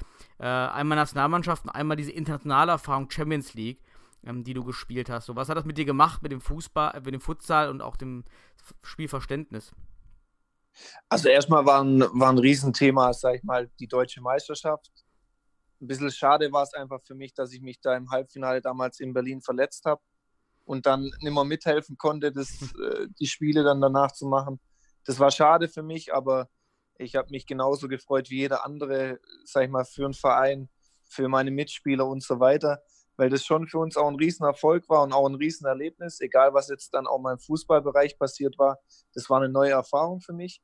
[0.40, 3.78] Äh, einmal Nationalmannschaften, einmal diese internationale Erfahrung Champions League,
[4.24, 5.26] ähm, die du gespielt hast.
[5.26, 7.82] So, was hat das mit dir gemacht, mit dem Fußball, äh, mit dem Futsal und
[7.82, 8.24] auch dem
[8.82, 9.72] Spielverständnis?
[11.10, 14.90] Also erstmal war ein, war ein Riesenthema, sag ich mal, die deutsche Meisterschaft.
[15.78, 18.98] Ein bisschen schade war es einfach für mich, dass ich mich da im Halbfinale damals
[19.00, 20.00] in Berlin verletzt habe
[20.64, 24.58] und dann nicht mehr mithelfen konnte, das, äh, die Spiele dann danach zu machen.
[25.04, 26.48] Das war schade für mich, aber
[27.00, 30.68] ich habe mich genauso gefreut wie jeder andere, sag ich mal, für einen Verein,
[31.04, 32.82] für meine Mitspieler und so weiter,
[33.16, 36.68] weil das schon für uns auch ein Riesenerfolg war und auch ein Riesenerlebnis, egal was
[36.68, 38.78] jetzt dann auch mal im Fußballbereich passiert war.
[39.14, 40.62] Das war eine neue Erfahrung für mich.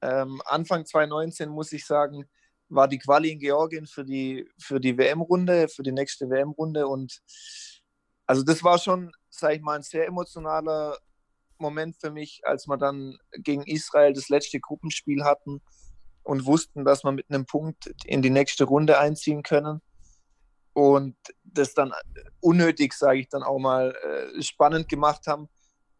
[0.00, 2.28] Ähm, Anfang 2019 muss ich sagen,
[2.68, 7.20] war die Quali in Georgien für die, für die WM-Runde, für die nächste WM-Runde und
[8.26, 10.98] also das war schon, sage ich mal, ein sehr emotionaler
[11.58, 15.60] Moment für mich, als wir dann gegen Israel das letzte Gruppenspiel hatten
[16.22, 19.80] und wussten, dass wir mit einem Punkt in die nächste Runde einziehen können.
[20.72, 21.92] Und das dann
[22.40, 25.48] unnötig, sage ich dann auch mal, äh, spannend gemacht haben.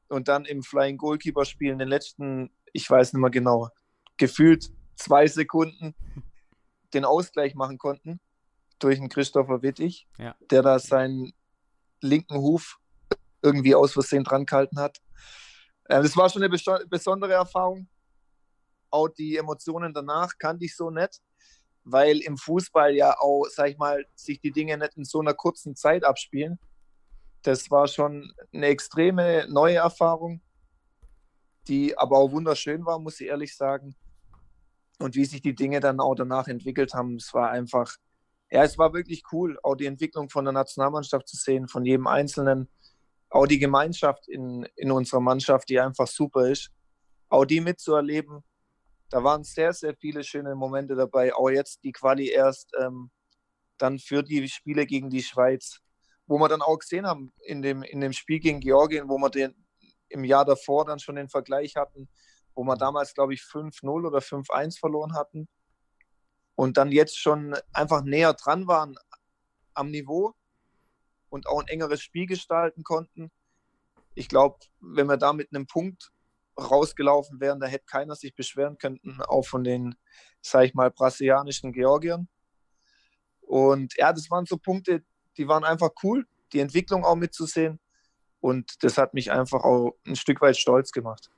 [0.09, 3.71] Und dann im Flying Goalkeeper Spiel in den letzten, ich weiß nicht mehr genau,
[4.17, 5.95] gefühlt zwei Sekunden
[6.95, 8.21] den Ausgleich machen konnten
[8.79, 10.37] durch einen Christopher Wittig, ja.
[10.51, 11.33] der da sein
[12.01, 12.79] linken Huf
[13.43, 15.01] irgendwie aus Versehen dran gehalten hat.
[15.89, 16.57] Äh, das war schon eine
[16.89, 17.89] besondere Erfahrung.
[18.91, 21.21] Auch die Emotionen danach kannte ich so nicht,
[21.85, 25.35] weil im Fußball ja auch, sag ich mal, sich die Dinge nicht in so einer
[25.35, 26.59] kurzen Zeit abspielen.
[27.43, 30.41] Das war schon eine extreme neue Erfahrung,
[31.67, 33.95] die aber auch wunderschön war, muss ich ehrlich sagen.
[34.99, 37.97] Und wie sich die Dinge dann auch danach entwickelt haben, es war einfach
[38.51, 42.07] ja, es war wirklich cool, auch die Entwicklung von der Nationalmannschaft zu sehen, von jedem
[42.07, 42.69] Einzelnen,
[43.31, 46.71] auch die Gemeinschaft in, in unserer Mannschaft, die einfach super ist,
[47.29, 48.43] auch die mitzuerleben.
[49.11, 53.11] Da waren sehr, sehr viele schöne Momente dabei, auch jetzt die Quali erst ähm,
[53.79, 55.79] dann für die Spiele gegen die Schweiz,
[56.27, 59.31] wo wir dann auch gesehen haben in dem, in dem Spiel gegen Georgien, wo wir
[59.31, 59.55] den,
[60.09, 62.09] im Jahr davor dann schon den Vergleich hatten,
[62.55, 65.49] wo wir damals, glaube ich, 5-0 oder 5-1 verloren hatten
[66.55, 68.97] und dann jetzt schon einfach näher dran waren
[69.75, 70.35] am Niveau
[71.29, 73.31] und auch ein engeres Spiel gestalten konnten.
[74.15, 76.11] Ich glaube, wenn wir da mit einem Punkt
[76.59, 79.95] rausgelaufen wären, da hätte keiner sich beschweren können, auch von den,
[80.41, 82.29] sag ich mal, brasilianischen Georgiern.
[83.41, 85.05] Und ja, das waren so Punkte,
[85.37, 87.81] die waren einfach cool, die Entwicklung auch mitzusehen.
[88.41, 91.31] Und das hat mich einfach auch ein Stück weit stolz gemacht.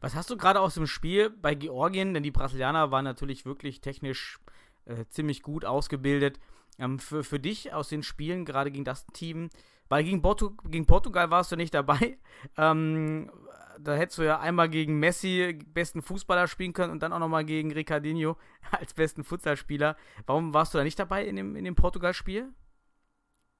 [0.00, 2.14] Was hast du gerade aus dem Spiel bei Georgien?
[2.14, 4.38] Denn die Brasilianer waren natürlich wirklich technisch
[4.84, 6.38] äh, ziemlich gut ausgebildet.
[6.78, 9.50] Ähm, für, für dich aus den Spielen, gerade gegen das Team,
[9.88, 12.18] weil gegen, Portu gegen Portugal warst du nicht dabei.
[12.56, 13.30] Ähm,
[13.78, 17.44] da hättest du ja einmal gegen Messi besten Fußballer spielen können und dann auch nochmal
[17.44, 18.36] gegen Ricardinho
[18.70, 19.96] als besten Futsalspieler.
[20.26, 22.52] Warum warst du da nicht dabei in dem, in dem Portugal-Spiel?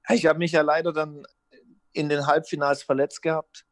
[0.08, 1.26] Ich habe mich ja leider dann
[1.92, 3.64] in den Halbfinals verletzt gehabt.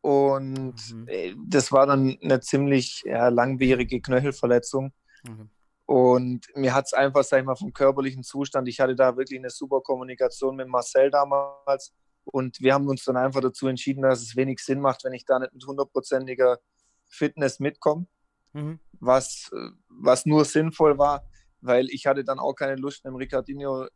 [0.00, 1.08] Und mhm.
[1.08, 4.92] Äh, das war dann eine ziemlich ja, langwierige Knöchelverletzung.
[5.26, 5.48] Mhm.
[5.86, 9.38] Und mir hat es einfach, sag ich mal, vom körperlichen Zustand, ich hatte da wirklich
[9.38, 11.92] eine super Kommunikation mit Marcel damals.
[12.24, 15.26] Und wir haben uns dann einfach dazu entschieden, dass es wenig Sinn macht, wenn ich
[15.26, 16.58] da nicht mit hundertprozentiger
[17.06, 18.06] Fitness mitkomme.
[18.54, 18.80] Mhm.
[19.00, 19.50] Was,
[19.88, 21.24] was nur sinnvoll war,
[21.60, 23.86] weil ich hatte dann auch keine Lust, dem Ricardinho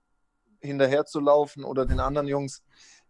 [0.61, 2.63] hinterher zu laufen oder den anderen Jungs.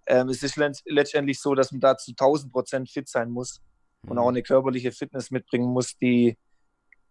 [0.07, 3.61] Ähm, es ist letztendlich so, dass man da zu 1000 Prozent fit sein muss
[4.03, 4.12] mhm.
[4.12, 6.37] und auch eine körperliche Fitness mitbringen muss, die,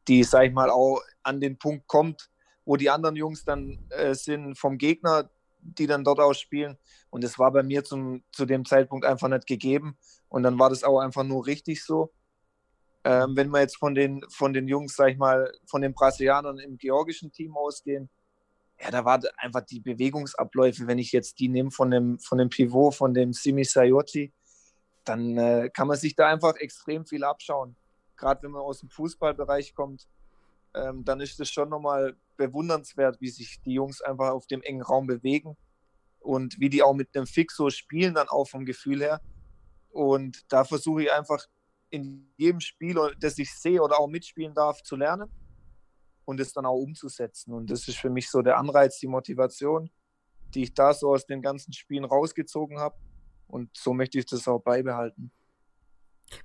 [0.07, 2.29] die, sag ich mal, auch an den Punkt kommt,
[2.65, 6.77] wo die anderen Jungs dann äh, sind vom Gegner, die dann dort ausspielen.
[7.09, 9.97] Und das war bei mir zum, zu dem Zeitpunkt einfach nicht gegeben.
[10.29, 12.11] Und dann war das auch einfach nur richtig so.
[13.03, 16.59] Ähm, wenn wir jetzt von den, von den Jungs, sag ich mal, von den Brasilianern
[16.59, 18.09] im georgischen Team ausgehen,
[18.81, 22.49] ja, da war einfach die Bewegungsabläufe, wenn ich jetzt die nehme von dem, von dem
[22.49, 24.31] Pivot, von dem Simi Sayoti,
[25.03, 27.75] dann äh, kann man sich da einfach extrem viel abschauen.
[28.17, 30.07] Gerade wenn man aus dem Fußballbereich kommt,
[30.73, 34.81] ähm, dann ist es schon nochmal bewundernswert, wie sich die Jungs einfach auf dem engen
[34.81, 35.57] Raum bewegen
[36.19, 39.21] und wie die auch mit einem Fixo spielen, dann auch vom Gefühl her.
[39.89, 41.45] Und da versuche ich einfach
[41.89, 45.31] in jedem Spiel, das ich sehe oder auch mitspielen darf, zu lernen
[46.25, 47.53] und es dann auch umzusetzen.
[47.53, 49.89] Und das ist für mich so der Anreiz, die Motivation,
[50.53, 52.97] die ich da so aus den ganzen Spielen rausgezogen habe.
[53.47, 55.31] Und so möchte ich das auch beibehalten.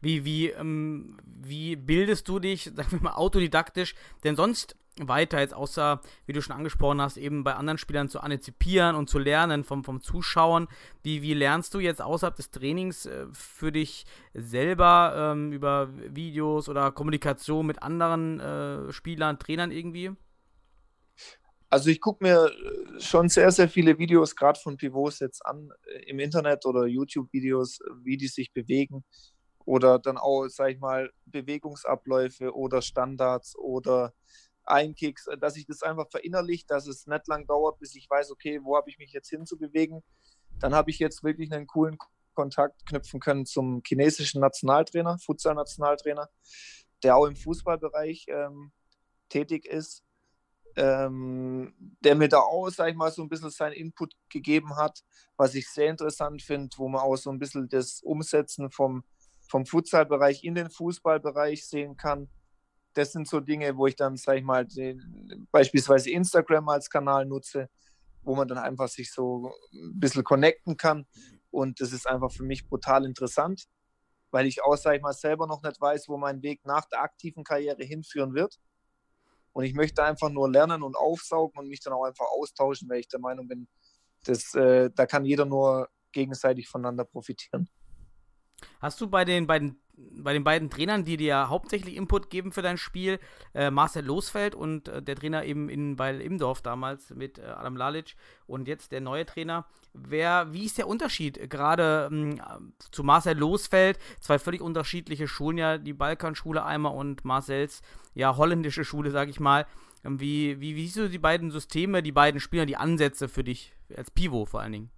[0.01, 5.55] Wie, wie, ähm, wie bildest du dich, sagen wir mal, autodidaktisch denn sonst weiter, jetzt
[5.55, 9.65] außer, wie du schon angesprochen hast, eben bei anderen Spielern zu antizipieren und zu lernen
[9.65, 10.69] vom, vom Zuschauen?
[11.03, 16.69] Wie, wie lernst du jetzt außerhalb des Trainings äh, für dich selber ähm, über Videos
[16.69, 20.11] oder Kommunikation mit anderen äh, Spielern, Trainern irgendwie?
[21.71, 25.71] Also ich gucke mir äh, schon sehr, sehr viele Videos, gerade von Pivots jetzt an,
[25.87, 29.05] äh, im Internet oder YouTube-Videos, wie die sich bewegen
[29.65, 34.15] oder dann auch, sag ich mal, Bewegungsabläufe oder Standards oder
[34.65, 38.61] Einkicks, dass ich das einfach verinnerlicht, dass es nicht lang dauert, bis ich weiß, okay,
[38.63, 40.03] wo habe ich mich jetzt hinzubewegen.
[40.61, 41.99] Dann habe ich jetzt wirklich einen coolen
[42.35, 46.29] Kontakt knüpfen können zum chinesischen Nationaltrainer, Futsal-Nationaltrainer,
[47.03, 48.73] der auch im Fußballbereich ähm,
[49.29, 50.05] tätig ist,
[50.77, 55.03] ähm, der mir da auch, sag ich mal, so ein bisschen seinen Input gegeben hat,
[55.37, 59.05] was ich sehr interessant finde, wo man auch so ein bisschen das Umsetzen vom
[59.53, 62.31] vom Futsalbereich in den Fußballbereich sehen kann.
[62.95, 67.27] Das sind so Dinge, wo ich dann, sage ich mal, den, beispielsweise Instagram als Kanal
[67.27, 67.69] nutze,
[68.23, 71.07] wo man dann einfach sich so ein bisschen connecten kann.
[71.51, 73.65] Und das ist einfach für mich brutal interessant,
[74.31, 77.03] weil ich auch, sage ich mal, selber noch nicht weiß, wo mein Weg nach der
[77.03, 78.59] aktiven Karriere hinführen wird.
[79.53, 83.01] Und ich möchte einfach nur lernen und aufsaugen und mich dann auch einfach austauschen, weil
[83.01, 83.69] ich der Meinung bin,
[84.25, 87.69] dass, äh, da kann jeder nur gegenseitig voneinander profitieren.
[88.81, 92.63] Hast du bei den beiden bei den beiden Trainern, die dir hauptsächlich Input geben für
[92.63, 93.19] dein Spiel,
[93.55, 97.77] äh, Marcel Losfeld und äh, der Trainer eben in Weil Imdorf damals mit äh, Adam
[97.77, 99.67] Lalic und jetzt der neue Trainer.
[99.93, 102.41] Wer, wie ist der Unterschied gerade ähm,
[102.91, 103.99] zu Marcel Losfeld?
[104.21, 107.83] Zwei völlig unterschiedliche Schulen, ja, die Balkanschule einmal und Marcels
[108.15, 109.67] ja holländische Schule, sag ich mal.
[110.05, 113.45] Ähm, wie, wie, wie siehst du die beiden Systeme, die beiden Spieler, die Ansätze für
[113.45, 114.91] dich als Pivot vor allen Dingen?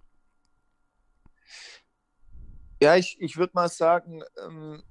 [2.81, 4.83] Ja, ich, ich würde mal sagen, ähm,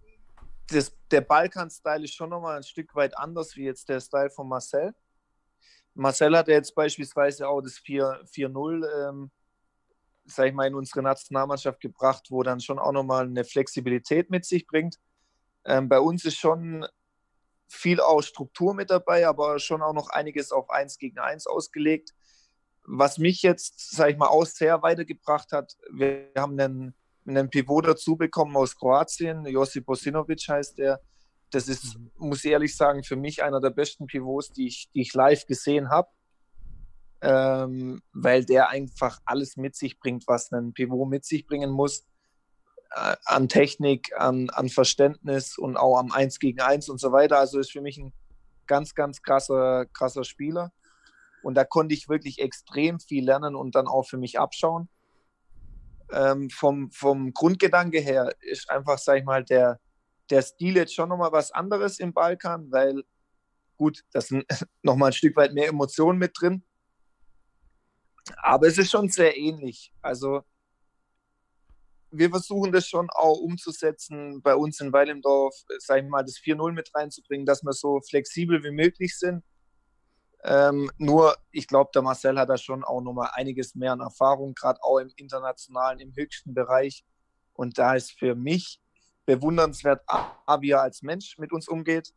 [0.68, 4.48] das, der Balkan-Style ist schon nochmal ein Stück weit anders wie jetzt der Style von
[4.48, 4.94] Marcel.
[5.94, 9.30] Marcel hat ja jetzt beispielsweise auch das 4-0, ähm,
[10.24, 14.44] sag ich mal, in unsere Nationalmannschaft gebracht, wo dann schon auch nochmal eine Flexibilität mit
[14.44, 14.98] sich bringt.
[15.64, 16.86] Ähm, bei uns ist schon
[17.68, 22.14] viel auch Struktur mit dabei, aber schon auch noch einiges auf 1 gegen 1 ausgelegt.
[22.82, 26.94] Was mich jetzt, sag ich mal, auch sehr weitergebracht hat, wir haben einen
[27.26, 29.46] einen Pivot dazu bekommen aus Kroatien.
[29.46, 31.00] Josip Bosinovic heißt der.
[31.50, 32.10] Das ist, mhm.
[32.16, 35.46] muss ich ehrlich sagen, für mich einer der besten Pivots, die ich, die ich live
[35.46, 36.08] gesehen habe.
[37.20, 42.04] Ähm, weil der einfach alles mit sich bringt, was ein Pivot mit sich bringen muss.
[42.90, 47.38] Äh, an Technik, an, an Verständnis und auch am 1 gegen 1 und so weiter.
[47.38, 48.12] Also ist für mich ein
[48.66, 50.72] ganz, ganz krasser, krasser Spieler.
[51.42, 54.88] Und da konnte ich wirklich extrem viel lernen und dann auch für mich abschauen
[56.14, 59.80] ähm, vom, vom Grundgedanke her ist einfach, sag ich mal, der,
[60.30, 63.02] der Stil jetzt schon nochmal was anderes im Balkan, weil
[63.76, 64.44] gut, da sind
[64.82, 66.64] nochmal ein Stück weit mehr Emotionen mit drin.
[68.36, 69.92] Aber es ist schon sehr ähnlich.
[70.00, 70.42] Also
[72.10, 76.72] wir versuchen das schon auch umzusetzen bei uns in Weilendorf, sag ich mal, das 4-0
[76.72, 79.42] mit reinzubringen, dass wir so flexibel wie möglich sind
[80.44, 84.54] ähm, nur, ich glaube, der Marcel hat da schon auch nochmal einiges mehr an Erfahrung,
[84.54, 87.04] gerade auch im internationalen, im höchsten Bereich.
[87.54, 88.80] Und da ist für mich
[89.24, 90.02] bewundernswert,
[90.60, 92.12] wie er als Mensch mit uns umgeht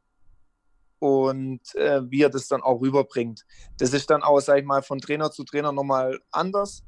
[0.99, 3.45] und äh, wie er das dann auch rüberbringt.
[3.77, 6.83] Das ist dann auch, sag ich mal, von Trainer zu Trainer nochmal anders.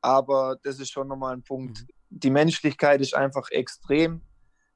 [0.00, 1.82] Aber das ist schon nochmal ein Punkt.
[1.82, 1.86] Mhm.
[2.08, 4.22] Die Menschlichkeit ist einfach extrem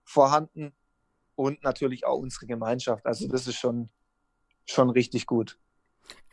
[0.05, 0.75] vorhanden
[1.35, 3.07] und natürlich auch unsere Gemeinschaft.
[3.07, 3.88] Also das ist schon
[4.67, 5.59] schon richtig gut.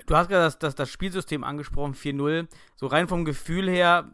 [0.05, 2.47] Du hast gerade das, das, das Spielsystem angesprochen, 4-0.
[2.75, 4.13] So rein vom Gefühl her,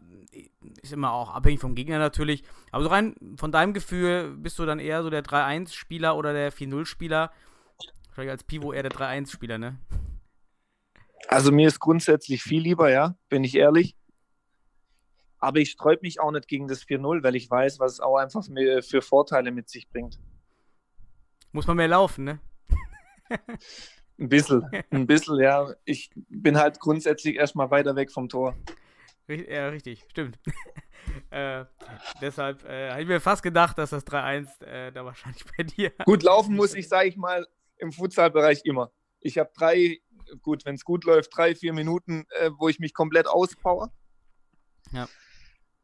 [0.82, 4.66] ist immer auch abhängig vom Gegner natürlich, aber so rein von deinem Gefühl, bist du
[4.66, 7.32] dann eher so der 3-1-Spieler oder der 4-0-Spieler?
[8.08, 9.78] Wahrscheinlich als Pivo eher der 3-1-Spieler, ne?
[11.28, 13.96] Also mir ist grundsätzlich viel lieber, ja, bin ich ehrlich.
[15.38, 18.16] Aber ich sträube mich auch nicht gegen das 4-0, weil ich weiß, was es auch
[18.16, 20.18] einfach für Vorteile mit sich bringt.
[21.52, 22.40] Muss man mehr laufen, ne?
[24.20, 25.72] ein bisschen, ein bisschen, ja.
[25.84, 28.54] Ich bin halt grundsätzlich erstmal weiter weg vom Tor.
[29.28, 30.38] Ja, richtig, stimmt.
[31.30, 31.64] äh,
[32.20, 35.92] deshalb äh, habe ich mir fast gedacht, dass das 3-1 äh, da wahrscheinlich bei dir.
[36.04, 37.46] Gut laufen muss ich, sage ich mal,
[37.78, 38.92] im Futsalbereich immer.
[39.20, 39.98] Ich habe drei,
[40.42, 43.92] gut, wenn es gut läuft, drei, vier Minuten, äh, wo ich mich komplett auspower.
[44.92, 45.08] Ja.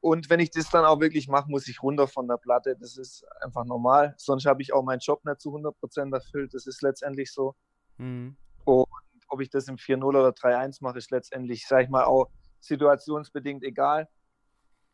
[0.00, 2.76] Und wenn ich das dann auch wirklich mache, muss ich runter von der Platte.
[2.78, 4.14] Das ist einfach normal.
[4.18, 6.54] Sonst habe ich auch meinen Job nicht zu 100% erfüllt.
[6.54, 7.54] Das ist letztendlich so.
[7.98, 8.36] Mhm.
[8.64, 8.86] Und
[9.28, 12.30] ob ich das im 4-0 oder 3-1 mache, ist letztendlich, sage ich mal, auch
[12.60, 14.08] situationsbedingt egal.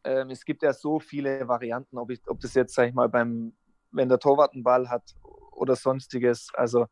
[0.04, 3.08] Ähm, es gibt ja so viele Varianten, ob, ich, ob das jetzt, sage ich mal,
[3.08, 3.54] beim,
[3.90, 5.14] wenn der Torwart einen Ball hat
[5.52, 6.48] oder sonstiges.
[6.54, 6.86] Also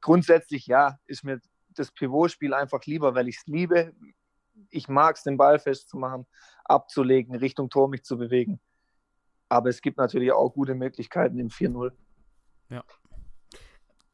[0.00, 3.94] grundsätzlich ja, ist mir das Pivotspiel einfach lieber, weil ich es liebe.
[4.68, 6.26] Ich mag es, den Ball festzumachen,
[6.64, 8.60] abzulegen, Richtung Tor mich zu bewegen.
[9.48, 11.92] Aber es gibt natürlich auch gute Möglichkeiten im 4-0.
[12.68, 12.84] Ja.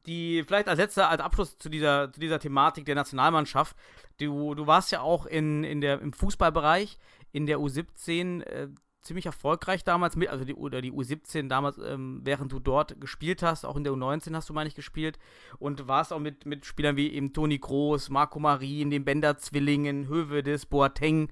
[0.07, 3.77] Die, vielleicht als letzter, als Abschluss zu dieser, zu dieser Thematik der Nationalmannschaft.
[4.19, 6.99] Du, du warst ja auch in, in der, im Fußballbereich
[7.33, 8.69] in der U17 äh,
[9.07, 13.43] ziemlich erfolgreich damals mit, also die, oder die U17 damals, ähm, während du dort gespielt
[13.43, 15.19] hast, auch in der U19 hast du, meine ich, gespielt
[15.59, 20.67] und warst auch mit, mit Spielern wie eben Toni Groß, Marco Marin, den Bender-Zwillingen, Hövedes,
[20.67, 21.31] Boateng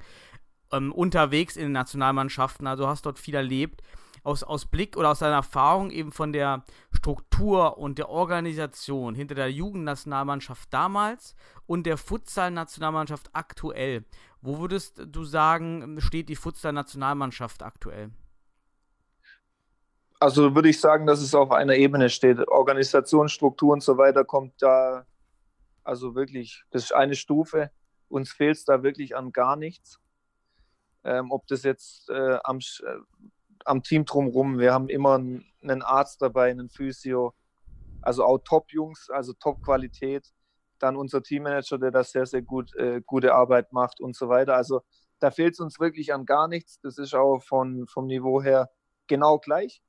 [0.73, 3.83] ähm, unterwegs in den Nationalmannschaften, also hast dort viel erlebt.
[4.25, 9.35] Aus, aus Blick oder aus deiner Erfahrung eben von der Struktur und der Organisation hinter
[9.35, 14.05] der Jugendnationalmannschaft damals und der Futsal-Nationalmannschaft aktuell.
[14.41, 18.11] Wo würdest du sagen, steht die Futsal-Nationalmannschaft aktuell?
[20.21, 22.49] Also würde ich sagen, dass es auf einer Ebene steht.
[22.49, 25.05] Organisation, Struktur und so weiter kommt da,
[25.83, 27.71] also wirklich, das ist eine Stufe.
[28.09, 30.01] Uns fehlt es da wirklich an gar nichts.
[31.05, 32.61] Ähm, ob das jetzt äh, am,
[33.65, 37.35] am Team drumherum, wir haben immer einen Arzt dabei, einen Physio,
[38.03, 40.33] also auch Top-Jungs, also Top-Qualität
[40.79, 44.55] dann unser Teammanager, der da sehr, sehr gut, äh, gute Arbeit macht und so weiter.
[44.55, 44.83] Also
[45.19, 46.79] da fehlt es uns wirklich an gar nichts.
[46.81, 48.71] Das ist auch von, vom Niveau her
[49.07, 49.83] genau gleich.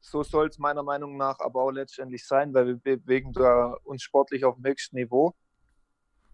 [0.00, 4.02] So soll es meiner Meinung nach aber auch letztendlich sein, weil wir bewegen da uns
[4.02, 5.34] sportlich auf dem höchsten Niveau.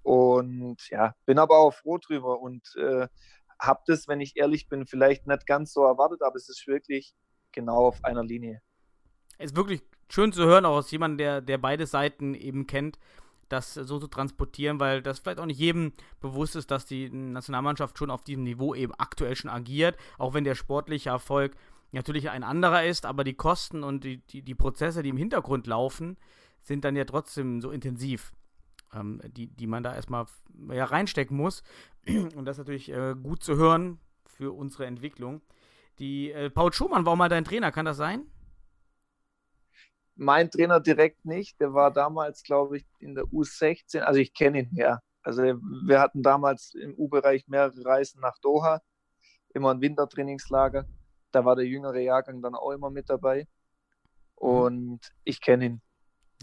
[0.02, 3.08] Und ja, bin aber auch froh drüber und äh,
[3.60, 7.14] habe das, wenn ich ehrlich bin, vielleicht nicht ganz so erwartet, aber es ist wirklich
[7.52, 8.62] genau auf einer Linie.
[9.38, 12.98] Es ist wirklich schön zu hören, auch aus jemandem, der, der beide Seiten eben kennt
[13.48, 17.98] das so zu transportieren, weil das vielleicht auch nicht jedem bewusst ist, dass die Nationalmannschaft
[17.98, 21.56] schon auf diesem Niveau eben aktuell schon agiert, auch wenn der sportliche Erfolg
[21.92, 25.66] natürlich ein anderer ist, aber die Kosten und die, die, die Prozesse, die im Hintergrund
[25.66, 26.18] laufen,
[26.60, 28.32] sind dann ja trotzdem so intensiv,
[28.94, 30.26] ähm, die, die man da erstmal
[30.70, 31.62] ja, reinstecken muss.
[32.06, 35.42] Und das ist natürlich äh, gut zu hören für unsere Entwicklung.
[35.98, 38.26] Die, äh, Paul Schumann war auch mal dein Trainer, kann das sein?
[40.18, 41.60] mein Trainer direkt nicht.
[41.60, 44.00] Der war damals, glaube ich, in der U16.
[44.00, 45.00] Also ich kenne ihn ja.
[45.22, 48.80] Also wir hatten damals im U-Bereich mehrere Reisen nach Doha,
[49.54, 50.86] immer ein Wintertrainingslager.
[51.30, 53.46] Da war der jüngere Jahrgang dann auch immer mit dabei.
[54.34, 55.80] Und ich kenne ihn.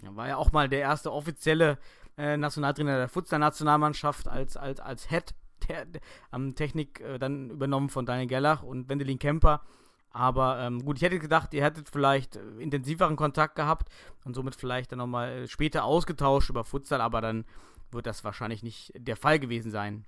[0.02, 1.78] Er war ja auch mal der erste offizielle
[2.16, 5.34] äh, Nationaltrainer der Futsal-Nationalmannschaft als, als, als Head
[5.68, 6.00] der, der
[6.30, 9.62] am Technik äh, dann übernommen von Daniel Gerlach und Wendelin Kemper.
[10.10, 13.88] Aber ähm, gut, ich hätte gedacht, ihr hättet vielleicht äh, intensiveren Kontakt gehabt
[14.24, 17.44] und somit vielleicht dann nochmal äh, später ausgetauscht über Futsal, aber dann
[17.90, 20.06] wird das wahrscheinlich nicht der Fall gewesen sein.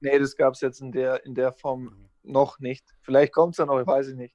[0.00, 2.94] Nee, das gab es jetzt in der, in der Form noch nicht.
[3.00, 4.34] Vielleicht kommt es ja noch, ich weiß es nicht.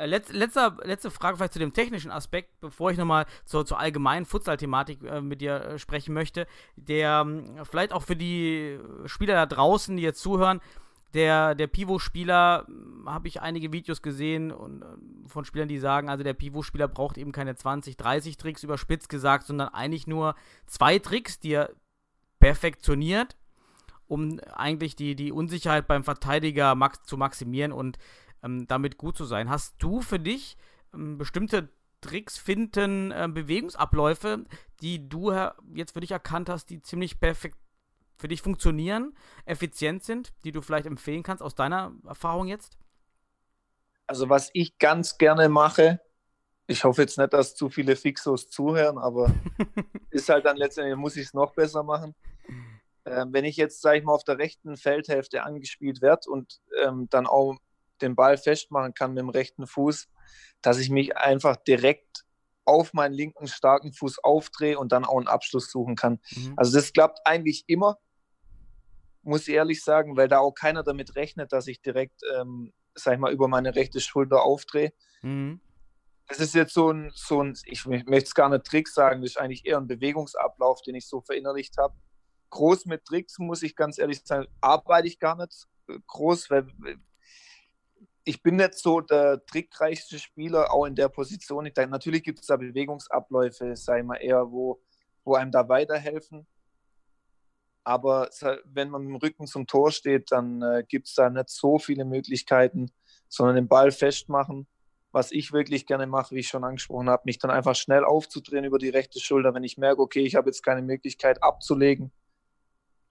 [0.00, 3.78] Äh, letz, letzter, letzte Frage vielleicht zu dem technischen Aspekt, bevor ich nochmal zur, zur
[3.78, 9.34] allgemeinen Futsal-Thematik äh, mit dir äh, sprechen möchte, der äh, vielleicht auch für die Spieler
[9.34, 10.60] da draußen, die jetzt zuhören,
[11.12, 14.86] der, der Pivot-Spieler, hm, habe ich einige Videos gesehen und, äh,
[15.26, 19.46] von Spielern, die sagen, also der Pivot-Spieler braucht eben keine 20, 30 Tricks überspitzt gesagt,
[19.46, 20.34] sondern eigentlich nur
[20.66, 21.70] zwei Tricks, die er
[22.38, 23.36] perfektioniert,
[24.06, 27.98] um eigentlich die, die Unsicherheit beim Verteidiger max zu maximieren und
[28.42, 29.50] ähm, damit gut zu sein.
[29.50, 30.56] Hast du für dich
[30.94, 31.68] ähm, bestimmte
[32.00, 34.44] Tricks finden, äh, Bewegungsabläufe,
[34.80, 35.32] die du
[35.74, 37.56] jetzt für dich erkannt hast, die ziemlich perfekt
[38.20, 39.14] für dich funktionieren,
[39.46, 42.78] effizient sind, die du vielleicht empfehlen kannst aus deiner Erfahrung jetzt?
[44.06, 46.00] Also was ich ganz gerne mache,
[46.66, 49.32] ich hoffe jetzt nicht, dass zu viele Fixos zuhören, aber
[50.10, 52.14] ist halt dann letztendlich, muss ich es noch besser machen.
[53.04, 57.08] Ähm, wenn ich jetzt, sage ich mal, auf der rechten Feldhälfte angespielt werde und ähm,
[57.10, 57.56] dann auch
[58.02, 60.08] den Ball festmachen kann mit dem rechten Fuß,
[60.62, 62.24] dass ich mich einfach direkt
[62.64, 66.20] auf meinen linken starken Fuß aufdrehe und dann auch einen Abschluss suchen kann.
[66.36, 66.54] Mhm.
[66.56, 67.98] Also das klappt eigentlich immer,
[69.22, 73.14] muss ich ehrlich sagen, weil da auch keiner damit rechnet, dass ich direkt, ähm, sag
[73.14, 74.92] ich mal, über meine rechte Schulter aufdrehe.
[75.22, 75.60] Mhm.
[76.28, 79.32] Das ist jetzt so ein, so ein ich möchte es gar nicht Trick sagen, das
[79.32, 81.94] ist eigentlich eher ein Bewegungsablauf, den ich so verinnerlicht habe.
[82.50, 86.68] Groß mit Tricks, muss ich ganz ehrlich sagen, arbeite ich gar nicht äh, groß, weil
[88.24, 91.66] ich bin nicht so der trickreichste Spieler, auch in der Position.
[91.66, 94.80] Ich denke, natürlich gibt es da Bewegungsabläufe, ich mal, eher, wo,
[95.24, 96.46] wo einem da weiterhelfen.
[97.82, 98.28] Aber
[98.64, 101.78] wenn man mit dem Rücken zum Tor steht, dann äh, gibt es da nicht so
[101.78, 102.90] viele Möglichkeiten,
[103.28, 104.66] sondern den Ball festmachen.
[105.12, 108.64] Was ich wirklich gerne mache, wie ich schon angesprochen habe, mich dann einfach schnell aufzudrehen
[108.64, 112.12] über die rechte Schulter, wenn ich merke, okay, ich habe jetzt keine Möglichkeit abzulegen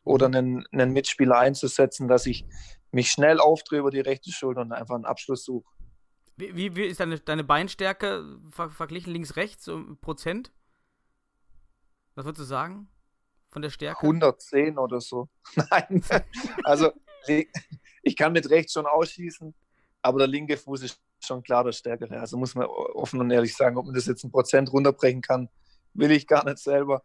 [0.03, 2.45] oder einen, einen Mitspieler einzusetzen, dass ich
[2.91, 5.69] mich schnell aufdrehe über die rechte Schulter und einfach einen Abschluss suche.
[6.37, 10.51] Wie, wie, wie ist deine, deine Beinstärke ver verglichen links-rechts, im Prozent?
[12.15, 12.89] Was würdest du sagen?
[13.49, 14.01] Von der Stärke?
[14.01, 15.27] 110 oder so.
[15.55, 16.03] Nein.
[16.63, 16.91] Also,
[18.03, 19.53] ich kann mit rechts schon ausschießen,
[20.01, 22.19] aber der linke Fuß ist schon klar der stärkere.
[22.19, 25.49] Also muss man offen und ehrlich sagen, ob man das jetzt ein Prozent runterbrechen kann,
[25.93, 27.03] will ich gar nicht selber.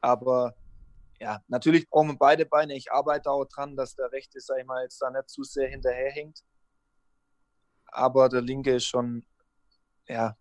[0.00, 0.54] Aber
[1.20, 2.74] ja, natürlich brauchen wir beide Beine.
[2.74, 5.68] Ich arbeite auch dran, dass der rechte, sag ich mal, jetzt da nicht zu sehr
[5.68, 6.40] hinterherhängt.
[7.86, 9.24] Aber der linke ist schon,
[10.06, 10.36] ja.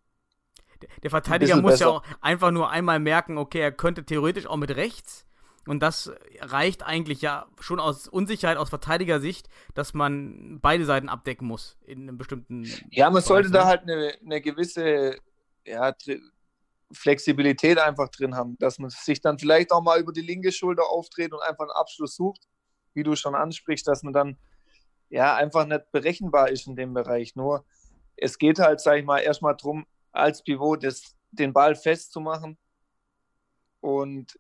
[0.82, 1.86] Der, der Verteidiger muss besser.
[1.86, 5.26] ja auch einfach nur einmal merken, okay, er könnte theoretisch auch mit rechts.
[5.66, 6.12] Und das
[6.42, 12.02] reicht eigentlich ja schon aus Unsicherheit aus Verteidigersicht, dass man beide Seiten abdecken muss in
[12.02, 12.66] einem bestimmten.
[12.90, 13.54] Ja, man Bereich, sollte ne?
[13.54, 15.18] da halt eine, eine gewisse
[15.66, 15.96] ja,
[16.94, 20.90] Flexibilität einfach drin haben, dass man sich dann vielleicht auch mal über die linke Schulter
[20.90, 22.48] aufdreht und einfach einen Abschluss sucht,
[22.94, 24.38] wie du schon ansprichst, dass man dann
[25.10, 27.36] ja einfach nicht berechenbar ist in dem Bereich.
[27.36, 27.66] Nur
[28.16, 32.58] es geht halt, sag ich mal, erstmal darum, als Pivot das, den Ball festzumachen
[33.82, 34.40] und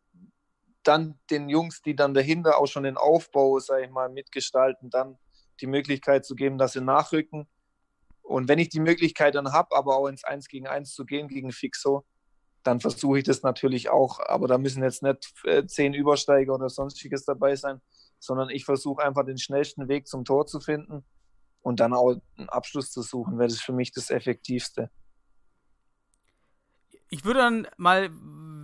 [0.83, 5.17] dann den Jungs, die dann dahinter auch schon den Aufbau, sag ich mal, mitgestalten, dann
[5.61, 7.47] die Möglichkeit zu geben, dass sie nachrücken.
[8.21, 11.27] Und wenn ich die Möglichkeit dann habe, aber auch ins 1 gegen 1 zu gehen
[11.27, 12.05] gegen Fixo,
[12.63, 14.19] dann versuche ich das natürlich auch.
[14.19, 17.81] Aber da müssen jetzt nicht äh, zehn Übersteiger oder sonstiges dabei sein,
[18.19, 21.03] sondern ich versuche einfach den schnellsten Weg zum Tor zu finden
[21.61, 24.89] und dann auch einen Abschluss zu suchen, wäre das für mich das Effektivste.
[27.09, 28.09] Ich würde dann mal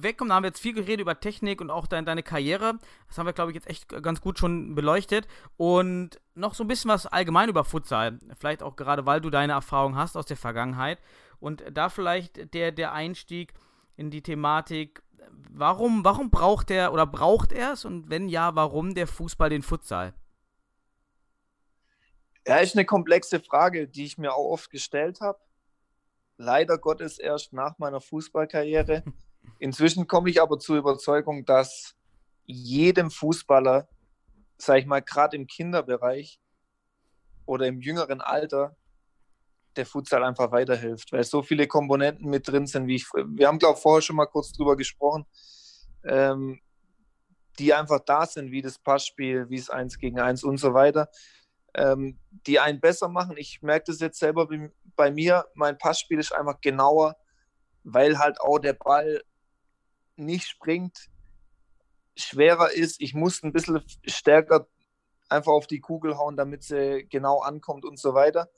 [0.01, 2.79] wegkommen, da haben wir jetzt viel geredet über Technik und auch dein, deine Karriere.
[3.07, 5.27] Das haben wir, glaube ich, jetzt echt ganz gut schon beleuchtet.
[5.55, 8.17] Und noch so ein bisschen was allgemein über Futsal.
[8.39, 10.99] Vielleicht auch gerade, weil du deine Erfahrung hast aus der Vergangenheit.
[11.39, 13.53] Und da vielleicht der, der Einstieg
[13.99, 15.03] in die Thematik,
[15.51, 19.61] warum, warum braucht er oder braucht er es und wenn ja, warum der Fußball den
[19.61, 20.13] Futsal?
[22.47, 25.39] Ja, ist eine komplexe Frage, die ich mir auch oft gestellt habe.
[26.37, 29.03] Leider Gottes erst nach meiner Fußballkarriere.
[29.59, 31.95] Inzwischen komme ich aber zur Überzeugung, dass
[32.45, 33.89] jedem Fußballer,
[34.57, 36.39] sage ich mal, gerade im Kinderbereich
[37.45, 38.77] oder im jüngeren Alter,
[39.75, 43.05] der Futsal einfach weiterhilft, weil so viele Komponenten mit drin sind, wie ich.
[43.13, 45.25] Wir haben, glaube ich, vorher schon mal kurz drüber gesprochen,
[46.03, 46.59] ähm,
[47.59, 51.09] die einfach da sind, wie das Passspiel, wie es eins gegen eins und so weiter,
[51.75, 53.37] ähm, die einen besser machen.
[53.37, 57.15] Ich merke das jetzt selber bei, bei mir, mein Passspiel ist einfach genauer,
[57.83, 59.21] weil halt auch der Ball
[60.15, 61.09] nicht springt,
[62.15, 63.01] schwerer ist.
[63.01, 64.67] Ich muss ein bisschen stärker
[65.29, 68.49] einfach auf die Kugel hauen, damit sie genau ankommt und so weiter.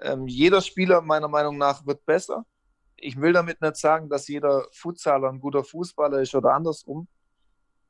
[0.00, 2.44] Ähm, jeder Spieler meiner Meinung nach wird besser.
[2.96, 7.08] Ich will damit nicht sagen, dass jeder Futsaler ein guter Fußballer ist oder andersrum.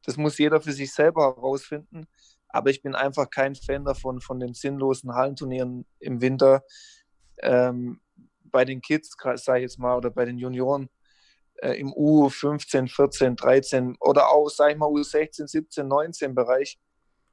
[0.04, 2.06] Das muss jeder für sich selber herausfinden.
[2.48, 6.62] Aber ich bin einfach kein Fan davon, von den sinnlosen Hallenturnieren im Winter.
[7.38, 8.00] Ähm,
[8.44, 10.88] bei den Kids, sage ich jetzt mal, oder bei den Junioren
[11.56, 16.78] äh, im U15, 14, 13 oder auch, sage ich mal, U16, 17, 19 Bereich,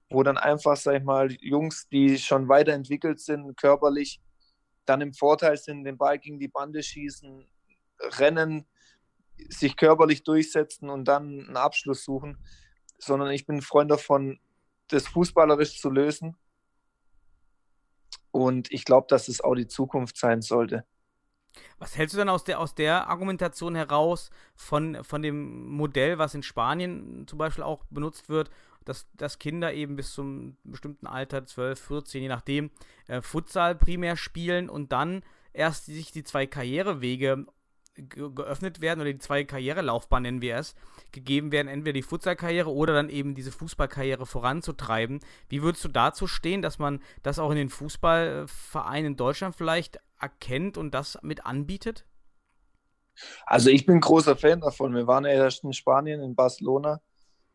[0.09, 4.19] wo dann einfach, sage ich mal, Jungs, die schon weiterentwickelt sind, körperlich,
[4.85, 7.47] dann im Vorteil sind, den Ball gegen die Bande schießen,
[8.19, 8.65] rennen,
[9.49, 12.37] sich körperlich durchsetzen und dann einen Abschluss suchen,
[12.97, 14.39] sondern ich bin ein Freund davon,
[14.87, 16.37] das fußballerisch zu lösen.
[18.31, 20.85] Und ich glaube, dass es auch die Zukunft sein sollte.
[21.79, 26.35] Was hältst du dann aus der, aus der Argumentation heraus von, von dem Modell, was
[26.35, 28.49] in Spanien zum Beispiel auch benutzt wird,
[28.85, 32.71] dass, dass Kinder eben bis zum bestimmten Alter, 12, 14, je nachdem,
[33.07, 35.23] äh, Futsal primär spielen und dann
[35.53, 37.45] erst sich die zwei Karrierewege
[37.95, 40.75] ge geöffnet werden oder die zwei Karrierelaufbahnen, nennen wir es,
[41.11, 45.19] gegeben werden, entweder die Futsalkarriere oder dann eben diese Fußballkarriere voranzutreiben.
[45.49, 49.99] Wie würdest du dazu stehen, dass man das auch in den Fußballvereinen in Deutschland vielleicht
[50.21, 52.05] erkennt und das mit anbietet?
[53.45, 54.95] Also ich bin großer Fan davon.
[54.95, 57.01] Wir waren ja erst in Spanien, in Barcelona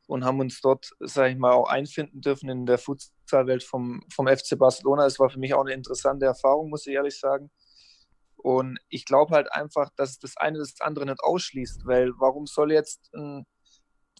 [0.07, 4.29] und haben uns dort, sage ich mal, auch einfinden dürfen in der Futsalwelt vom, vom
[4.29, 5.07] FC Barcelona.
[5.07, 7.51] Es war für mich auch eine interessante Erfahrung, muss ich ehrlich sagen.
[8.37, 12.73] Und ich glaube halt einfach, dass das eine das andere nicht ausschließt, weil warum soll
[12.73, 13.45] jetzt ein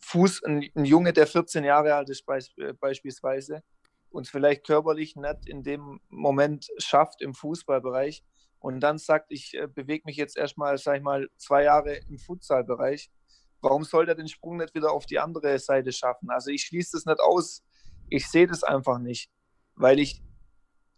[0.03, 3.63] Fuß, ein, ein Junge, der 14 Jahre alt ist äh, beispielsweise,
[4.09, 8.25] uns vielleicht körperlich nicht in dem Moment schafft im Fußballbereich
[8.67, 12.19] und dann sagt, ich äh, bewege mich jetzt erstmal, sag ich mal, zwei Jahre im
[12.19, 13.13] Futsalbereich,
[13.61, 16.31] warum soll der den Sprung nicht wieder auf die andere Seite schaffen?
[16.31, 17.63] Also ich schließe das nicht aus.
[18.09, 19.31] Ich sehe das einfach nicht,
[19.77, 20.21] weil ich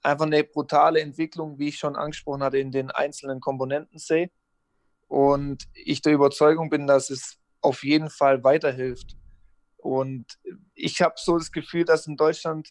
[0.00, 4.30] einfach eine brutale Entwicklung, wie ich schon angesprochen hatte, in den einzelnen Komponenten sehe.
[5.06, 9.14] Und ich der Überzeugung bin, dass es auf jeden Fall weiterhilft.
[9.76, 10.38] Und
[10.74, 12.70] ich habe so das Gefühl, dass in Deutschland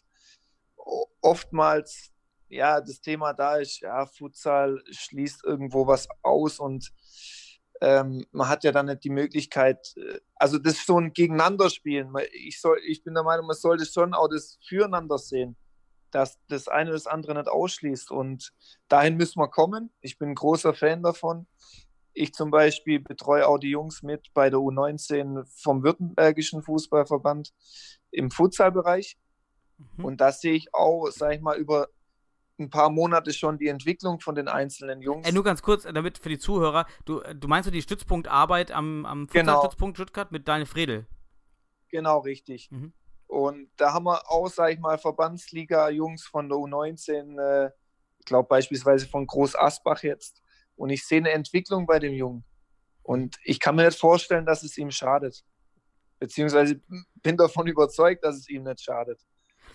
[1.20, 2.10] oftmals
[2.48, 6.92] ja das Thema da ist, ja, Futsal schließt irgendwo was aus und
[7.80, 12.12] ähm, man hat ja dann nicht die Möglichkeit, äh, also das ist so ein Gegeneinanderspielen.
[12.32, 15.56] Ich, soll, ich bin der Meinung, man sollte schon auch das Füreinander sehen,
[16.10, 18.10] dass das eine das andere nicht ausschließt.
[18.10, 18.52] Und
[18.88, 19.92] dahin müssen wir kommen.
[20.00, 21.46] Ich bin ein großer Fan davon.
[22.14, 27.52] Ich zum Beispiel betreue auch die Jungs mit bei der U19 vom Württembergischen Fußballverband
[28.10, 29.16] im Futsalbereich.
[29.76, 30.04] Mhm.
[30.04, 31.88] Und da sehe ich auch, sage ich mal, über
[32.58, 35.28] ein paar Monate schon die Entwicklung von den einzelnen Jungs.
[35.28, 39.06] Äh, nur ganz kurz, damit für die Zuhörer, du, du meinst du die Stützpunktarbeit am,
[39.06, 40.04] am Fußballstützpunkt genau.
[40.04, 41.06] Stuttgart mit Daniel Fredel?
[41.90, 42.70] Genau, richtig.
[42.70, 42.92] Mhm.
[43.26, 47.70] Und da haben wir auch, sage ich mal, Verbandsliga-Jungs von der U19, äh,
[48.18, 50.42] ich glaube beispielsweise von Groß Asbach jetzt.
[50.76, 52.44] Und ich sehe eine Entwicklung bei dem Jungen.
[53.02, 55.44] Und ich kann mir nicht vorstellen, dass es ihm schadet.
[56.18, 56.80] Beziehungsweise
[57.22, 59.20] bin davon überzeugt, dass es ihm nicht schadet.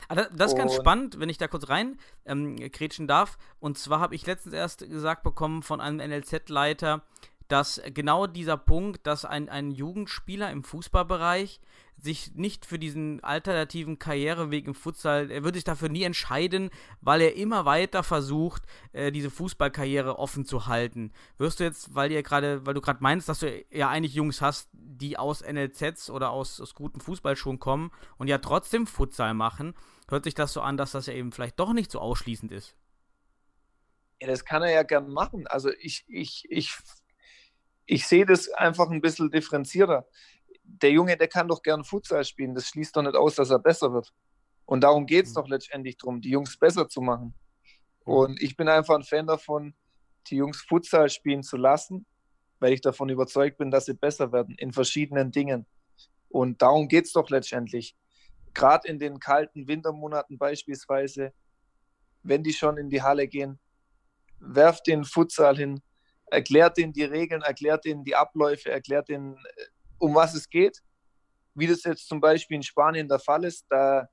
[0.08, 3.38] Ah, das ist ganz spannend, wenn ich da kurz rein ähm, kretschen darf.
[3.60, 7.04] Und zwar habe ich letztens erst gesagt bekommen von einem NLZ-Leiter,
[7.47, 11.60] dass genau dieser Punkt, dass ein, ein Jugendspieler im Fußballbereich
[12.04, 16.70] sich nicht für diesen alternativen Karriereweg im Futsal, er würde sich dafür nie entscheiden,
[17.01, 21.12] weil er immer weiter versucht, äh, diese Fußballkarriere offen zu halten.
[21.38, 24.41] Wirst du jetzt, weil ihr gerade, weil du gerade meinst, dass du ja eigentlich Jungs
[24.41, 29.74] hast, die aus NLZs oder aus, aus guten Fußballschuhen kommen und ja trotzdem Futsal machen,
[30.10, 32.76] hört sich das so an, dass das ja eben vielleicht doch nicht so ausschließend ist.
[34.22, 35.47] Ja, das kann er ja gern machen.
[35.47, 36.76] Also ich, ich, ich,
[37.86, 40.06] ich sehe das einfach ein bisschen differenzierter
[40.64, 42.56] der Junge, der kann doch gern Futsal spielen.
[42.56, 44.14] Das schließt doch nicht aus, dass er besser wird.
[44.66, 45.36] Und darum geht es mhm.
[45.36, 47.34] doch letztendlich darum, die Jungs besser zu machen.
[48.06, 48.14] Mhm.
[48.14, 49.76] Und ich bin einfach ein Fan davon,
[50.28, 52.06] die Jungs Futsal spielen zu lassen,
[52.60, 55.66] weil ich davon überzeugt bin, dass sie besser werden in verschiedenen Dingen.
[56.30, 57.95] Und darum geht es doch letztendlich.
[58.54, 61.34] Gerade in den kalten Wintermonaten beispielsweise,
[62.22, 63.60] wenn die schon in die Halle gehen,
[64.39, 65.82] werft den Futsal hin,
[66.28, 69.66] erklärt ihnen die Regeln, erklärt ihnen die Abläufe, erklärt ihnen äh,
[69.99, 70.82] um was es geht.
[71.56, 74.10] Wie das jetzt zum Beispiel in Spanien der Fall ist, da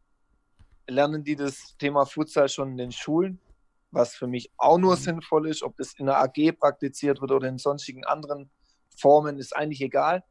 [0.86, 3.40] lernen die das Thema Futsal schon in den Schulen,
[3.90, 5.00] was für mich auch nur mhm.
[5.00, 5.62] sinnvoll ist.
[5.62, 8.50] Ob das in der AG praktiziert wird oder in sonstigen anderen
[8.96, 10.22] Formen, ist eigentlich egal.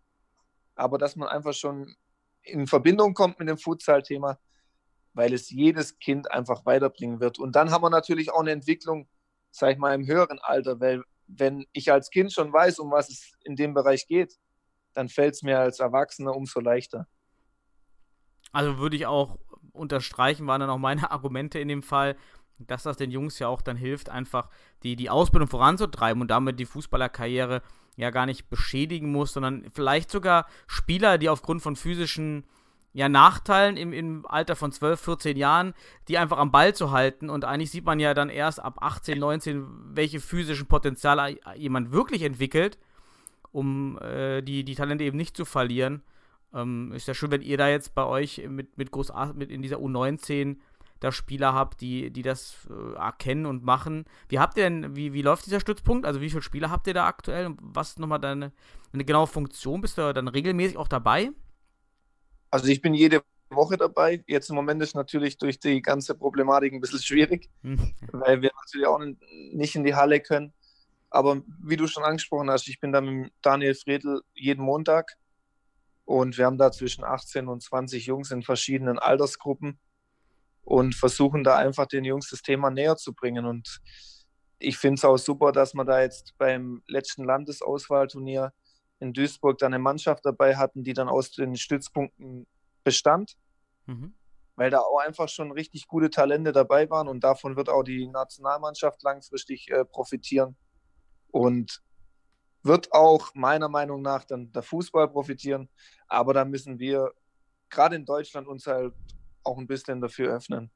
[0.75, 1.95] Aber dass man einfach schon
[2.43, 4.39] in Verbindung kommt mit dem Futsal-Thema,
[5.13, 7.39] weil es jedes Kind einfach weiterbringen wird.
[7.39, 9.07] Und dann haben wir natürlich auch eine Entwicklung,
[9.51, 13.09] sag ich mal, im höheren Alter, weil wenn ich als Kind schon weiß, um was
[13.09, 14.37] es in dem Bereich geht,
[14.93, 17.07] dann fällt es mir als Erwachsener umso leichter.
[18.51, 19.37] Also würde ich auch
[19.71, 22.15] unterstreichen, waren dann auch meine Argumente in dem Fall,
[22.59, 24.49] dass das den Jungs ja auch dann hilft, einfach
[24.83, 27.61] die, die Ausbildung voranzutreiben und damit die Fußballerkarriere
[27.95, 32.45] ja gar nicht beschädigen muss, sondern vielleicht sogar Spieler, die aufgrund von physischen
[32.93, 35.73] ja, Nachteilen im, im Alter von 12, 14 Jahren,
[36.07, 37.29] die einfach am Ball zu halten.
[37.29, 42.23] Und eigentlich sieht man ja dann erst ab 18, 19, welche physischen Potenziale jemand wirklich
[42.23, 42.77] entwickelt
[43.51, 46.01] um äh, die, die Talente eben nicht zu verlieren.
[46.53, 49.61] Ähm, ist ja schön, wenn ihr da jetzt bei euch mit, mit Groß mit in
[49.61, 50.57] dieser U19
[50.99, 54.05] da Spieler habt, die, die das äh, erkennen und machen.
[54.27, 56.05] Wie habt ihr denn, wie, wie läuft dieser Stützpunkt?
[56.05, 58.51] Also wie viele Spieler habt ihr da aktuell und was nochmal deine,
[58.91, 59.81] deine genaue Funktion?
[59.81, 61.31] Bist du dann regelmäßig auch dabei?
[62.51, 64.23] Also ich bin jede Woche dabei.
[64.27, 67.93] Jetzt im Moment ist natürlich durch die ganze Problematik ein bisschen schwierig, hm.
[68.11, 68.99] weil wir natürlich auch
[69.51, 70.53] nicht in die Halle können.
[71.09, 75.17] Aber wie du schon angesprochen hast, ich bin da mit Daniel Fredel jeden Montag
[76.05, 79.79] und wir haben da zwischen 18 und 20 Jungs in verschiedenen Altersgruppen
[80.69, 83.45] und versuchen da einfach den Jungs das Thema näher zu bringen.
[83.45, 83.79] Und
[84.59, 88.53] ich finde es auch super, dass wir da jetzt beim letzten Landesauswahlturnier
[88.99, 92.45] in Duisburg dann eine Mannschaft dabei hatten, die dann aus den Stützpunkten
[92.83, 93.33] bestand.
[93.87, 94.13] Mhm.
[94.57, 98.07] Weil da auch einfach schon richtig gute Talente dabei waren und davon wird auch die
[98.07, 100.55] Nationalmannschaft langfristig äh, profitieren.
[101.31, 101.81] Und
[102.61, 105.67] wird auch meiner Meinung nach dann der Fußball profitieren.
[106.07, 107.11] Aber da müssen wir
[107.71, 108.93] gerade in Deutschland uns halt
[109.49, 110.69] auch ein bisschen dafür öffnen.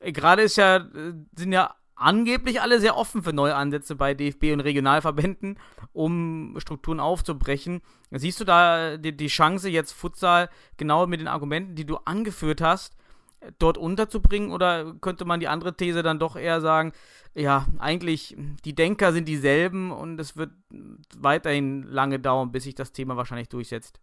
[0.00, 4.14] Äh, Gerade ist ja, äh, sind ja angeblich alle sehr offen für neue Ansätze bei
[4.14, 5.58] DFB und Regionalverbänden,
[5.92, 7.80] um Strukturen aufzubrechen.
[8.10, 12.60] Siehst du da die, die Chance, jetzt Futsal genau mit den Argumenten, die du angeführt
[12.60, 12.96] hast,
[13.58, 14.52] dort unterzubringen?
[14.52, 16.92] Oder könnte man die andere These dann doch eher sagen,
[17.34, 20.52] ja, eigentlich die Denker sind dieselben und es wird
[21.16, 24.00] weiterhin lange dauern, bis sich das Thema wahrscheinlich durchsetzt?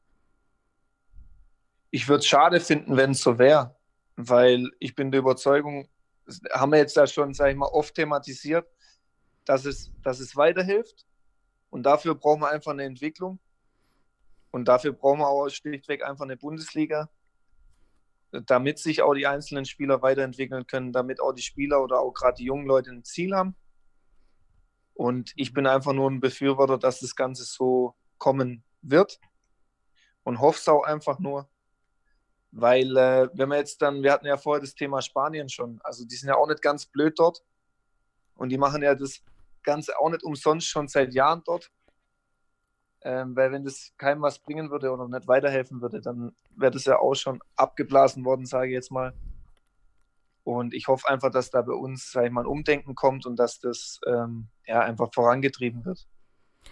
[1.91, 3.75] Ich würde es schade finden, wenn es so wäre,
[4.15, 5.89] weil ich bin der Überzeugung,
[6.51, 8.67] haben wir jetzt da schon, sage ich mal, oft thematisiert,
[9.45, 11.05] dass es, dass es weiterhilft.
[11.69, 13.39] Und dafür brauchen wir einfach eine Entwicklung.
[14.51, 17.09] Und dafür brauchen wir auch schlichtweg einfach eine Bundesliga,
[18.31, 22.37] damit sich auch die einzelnen Spieler weiterentwickeln können, damit auch die Spieler oder auch gerade
[22.37, 23.55] die jungen Leute ein Ziel haben.
[24.93, 29.19] Und ich bin einfach nur ein Befürworter, dass das Ganze so kommen wird
[30.23, 31.49] und hoffe es auch einfach nur,
[32.55, 36.05] weil äh, wenn wir jetzt dann, wir hatten ja vorher das Thema Spanien schon, also
[36.05, 37.43] die sind ja auch nicht ganz blöd dort
[38.35, 39.21] und die machen ja das
[39.63, 41.71] Ganze auch nicht umsonst schon seit Jahren dort.
[43.01, 46.85] Ähm, weil wenn das keinem was bringen würde oder nicht weiterhelfen würde, dann wäre das
[46.85, 49.13] ja auch schon abgeblasen worden, sage ich jetzt mal.
[50.43, 53.37] Und ich hoffe einfach, dass da bei uns, sage ich mal, ein Umdenken kommt und
[53.37, 56.07] dass das ähm, ja einfach vorangetrieben wird.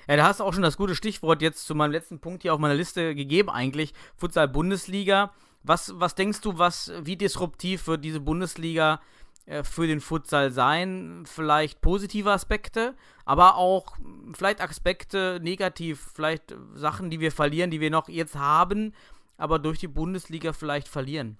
[0.07, 2.53] Ja, da hast du auch schon das gute Stichwort jetzt zu meinem letzten Punkt hier
[2.53, 3.93] auf meiner Liste gegeben, eigentlich.
[4.15, 5.33] Futsal Bundesliga.
[5.63, 9.01] Was, was denkst du, was, wie disruptiv wird diese Bundesliga
[9.45, 11.23] äh, für den Futsal sein?
[11.27, 12.95] Vielleicht positive Aspekte,
[13.25, 13.97] aber auch
[14.33, 18.93] vielleicht Aspekte negativ, vielleicht Sachen, die wir verlieren, die wir noch jetzt haben,
[19.37, 21.37] aber durch die Bundesliga vielleicht verlieren.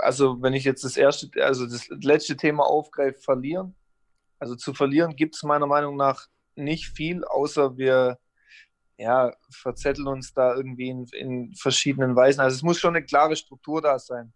[0.00, 3.74] Also, wenn ich jetzt das erste, also das letzte Thema aufgreife, verlieren.
[4.38, 8.18] Also zu verlieren gibt es meiner Meinung nach nicht viel, außer wir
[8.98, 12.40] ja, verzetteln uns da irgendwie in, in, verschiedenen Weisen.
[12.40, 14.32] Also es muss schon eine klare Struktur da sein,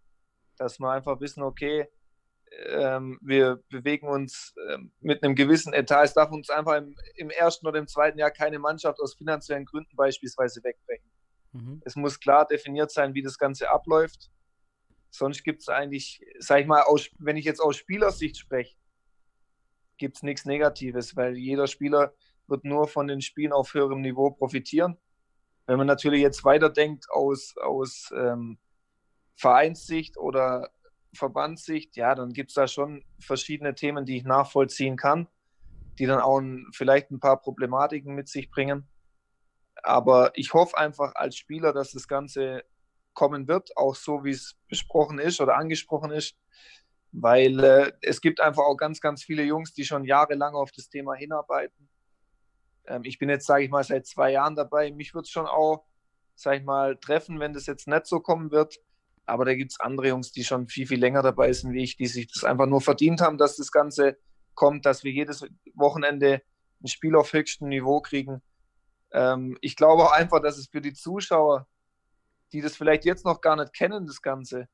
[0.57, 1.87] dass wir einfach wissen, okay,
[2.67, 6.03] ähm, wir bewegen uns ähm, mit einem gewissen Etat.
[6.03, 9.65] Es darf uns einfach im, im, ersten oder im zweiten Jahr keine Mannschaft aus finanziellen
[9.65, 11.09] Gründen beispielsweise wegbrechen.
[11.51, 11.81] Mhm.
[11.83, 14.31] Es muss klar definiert sein, wie das Ganze abläuft.
[15.09, 18.75] Sonst gibt es eigentlich, sag ich mal, aus, wenn ich jetzt aus Spielersicht spreche,
[19.97, 22.13] gibt es nichts Negatives, weil jeder Spieler
[22.47, 24.97] wird nur von den Spielen auf höherem Niveau profitieren.
[25.65, 28.57] Wenn man natürlich jetzt weiterdenkt aus, aus ähm,
[29.35, 30.69] Vereinssicht oder
[31.13, 35.27] Verbandssicht, ja, dann gibt es da schon verschiedene Themen, die ich nachvollziehen kann,
[35.99, 38.87] die dann auch ein, vielleicht ein paar Problematiken mit sich bringen.
[39.83, 42.63] Aber ich hoffe einfach als Spieler, dass das Ganze
[43.13, 46.35] kommen wird, auch so wie es besprochen ist oder angesprochen ist,
[47.11, 50.89] weil äh, es gibt einfach auch ganz, ganz viele Jungs, die schon jahrelang auf das
[50.89, 51.89] Thema hinarbeiten.
[52.85, 54.91] Ähm, ich bin jetzt, sage ich mal, seit zwei Jahren dabei.
[54.91, 55.85] Mich würde es schon auch,
[56.35, 58.79] sage ich mal, treffen, wenn das jetzt nicht so kommen wird.
[59.25, 61.95] Aber da gibt es andere Jungs, die schon viel, viel länger dabei sind wie ich,
[61.95, 64.17] die sich das einfach nur verdient haben, dass das Ganze
[64.53, 66.41] kommt, dass wir jedes Wochenende
[66.83, 68.41] ein Spiel auf höchstem Niveau kriegen.
[69.11, 71.67] Ähm, ich glaube auch einfach, dass es für die Zuschauer,
[72.51, 74.67] die das vielleicht jetzt noch gar nicht kennen, das Ganze,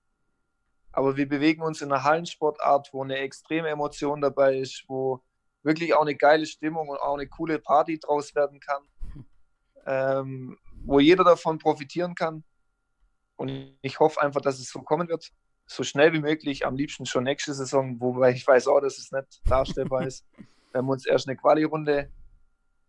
[0.92, 5.22] aber wir bewegen uns in einer Hallensportart, wo eine extreme Emotion dabei ist, wo
[5.64, 8.84] wirklich auch eine geile Stimmung und auch eine coole Party draus werden kann,
[9.86, 12.44] ähm, wo jeder davon profitieren kann.
[13.36, 15.32] Und ich hoffe einfach, dass es so kommen wird,
[15.66, 19.12] so schnell wie möglich, am liebsten schon nächste Saison, wobei ich weiß auch, dass es
[19.12, 20.26] nicht darstellbar ist,
[20.74, 22.12] wenn wir uns erst eine Quali-Runde,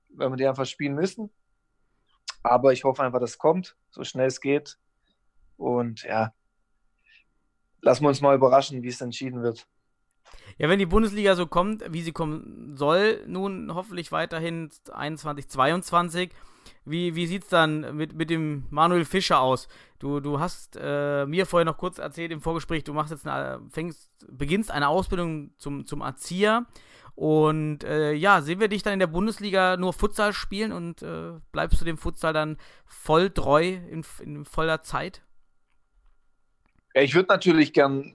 [0.09, 1.31] wenn wir die einfach spielen müssen.
[2.43, 4.79] Aber ich hoffe einfach, dass es kommt, so schnell es geht.
[5.57, 6.33] Und ja,
[7.83, 9.69] lassen wir uns mal überraschen, wie es entschieden wird.
[10.59, 16.31] Ja, wenn die Bundesliga so kommt, wie sie kommen soll, nun hoffentlich weiterhin 21, 22,
[16.85, 19.69] wie, wie sieht es dann mit, mit dem Manuel Fischer aus?
[19.99, 23.61] Du, du hast äh, mir vorher noch kurz erzählt im Vorgespräch, du machst jetzt eine,
[23.71, 26.67] fängst, beginnst eine Ausbildung zum, zum Erzieher.
[27.15, 31.33] Und äh, ja, sehen wir dich dann in der Bundesliga nur Futsal spielen und äh,
[31.53, 32.57] bleibst du dem Futsal dann
[32.87, 35.23] voll treu in, in voller Zeit?
[36.95, 38.15] Ich würde natürlich gern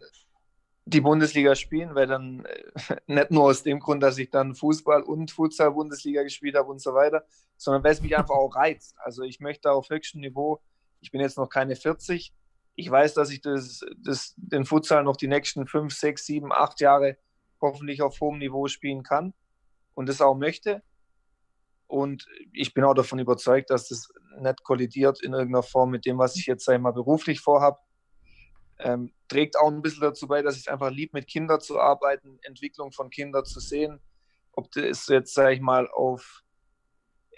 [0.86, 5.01] die Bundesliga spielen, weil dann äh, nicht nur aus dem Grund, dass ich dann Fußball
[5.01, 7.25] und Futsal-Bundesliga gespielt habe und so weiter,
[7.57, 8.95] sondern weil es mich einfach auch reizt.
[8.99, 10.61] Also ich möchte auf höchstem Niveau,
[11.01, 12.33] ich bin jetzt noch keine 40,
[12.75, 16.81] ich weiß, dass ich das, das, den Futsal noch die nächsten 5, 6, 7, 8
[16.81, 17.17] Jahre
[17.61, 19.33] hoffentlich auf hohem Niveau spielen kann
[19.93, 20.83] und das auch möchte.
[21.88, 24.09] Und ich bin auch davon überzeugt, dass das
[24.39, 27.77] nicht kollidiert in irgendeiner Form mit dem, was ich jetzt einmal beruflich vorhabe.
[28.80, 31.80] Ähm, trägt auch ein bisschen dazu bei, dass ich es einfach lieb, mit Kindern zu
[31.80, 34.01] arbeiten, Entwicklung von Kindern zu sehen
[34.55, 36.43] ob das jetzt, sag ich mal, auf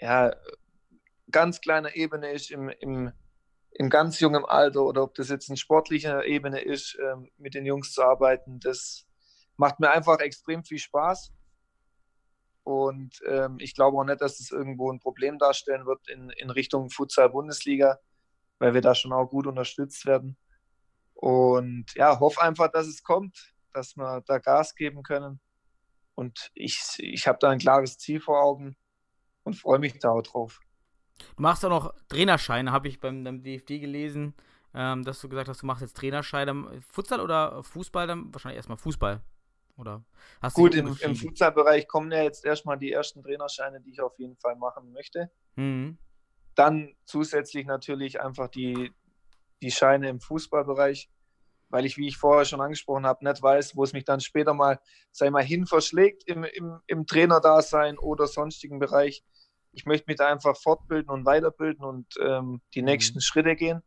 [0.00, 0.34] ja,
[1.30, 3.12] ganz kleiner Ebene ist, im, im,
[3.72, 7.66] im ganz jungen Alter oder ob das jetzt in sportlicher Ebene ist, ähm, mit den
[7.66, 9.06] Jungs zu arbeiten, das
[9.56, 11.32] macht mir einfach extrem viel Spaß.
[12.62, 16.50] Und ähm, ich glaube auch nicht, dass das irgendwo ein Problem darstellen wird in, in
[16.50, 17.98] Richtung Futsal-Bundesliga,
[18.58, 20.36] weil wir da schon auch gut unterstützt werden.
[21.20, 25.40] Und ja, hoffe einfach, dass es kommt, dass wir da Gas geben können.
[26.14, 28.76] Und ich, ich habe da ein klares Ziel vor Augen
[29.42, 30.60] und freue mich da auch drauf.
[31.18, 34.32] Du machst auch noch Trainerscheine, habe ich beim, beim, DFD gelesen,
[34.74, 36.80] ähm, dass du gesagt hast, du machst jetzt Trainerscheine.
[36.88, 38.06] Futsal oder Fußball?
[38.06, 39.20] Dann wahrscheinlich erstmal Fußball.
[39.76, 40.04] Oder
[40.40, 44.16] hast Gut, im, im Futsalbereich kommen ja jetzt erstmal die ersten Trainerscheine, die ich auf
[44.20, 45.32] jeden Fall machen möchte.
[45.56, 45.98] Mhm.
[46.54, 48.92] Dann zusätzlich natürlich einfach die,
[49.62, 51.10] die Scheine im Fußballbereich,
[51.68, 54.54] weil ich, wie ich vorher schon angesprochen habe, nicht weiß, wo es mich dann später
[54.54, 54.78] mal,
[55.12, 59.22] ich mal, hin verschlägt im, im, im Trainerdasein oder sonstigen Bereich.
[59.72, 62.86] Ich möchte mich da einfach fortbilden und weiterbilden und ähm, die mhm.
[62.86, 63.82] nächsten Schritte gehen.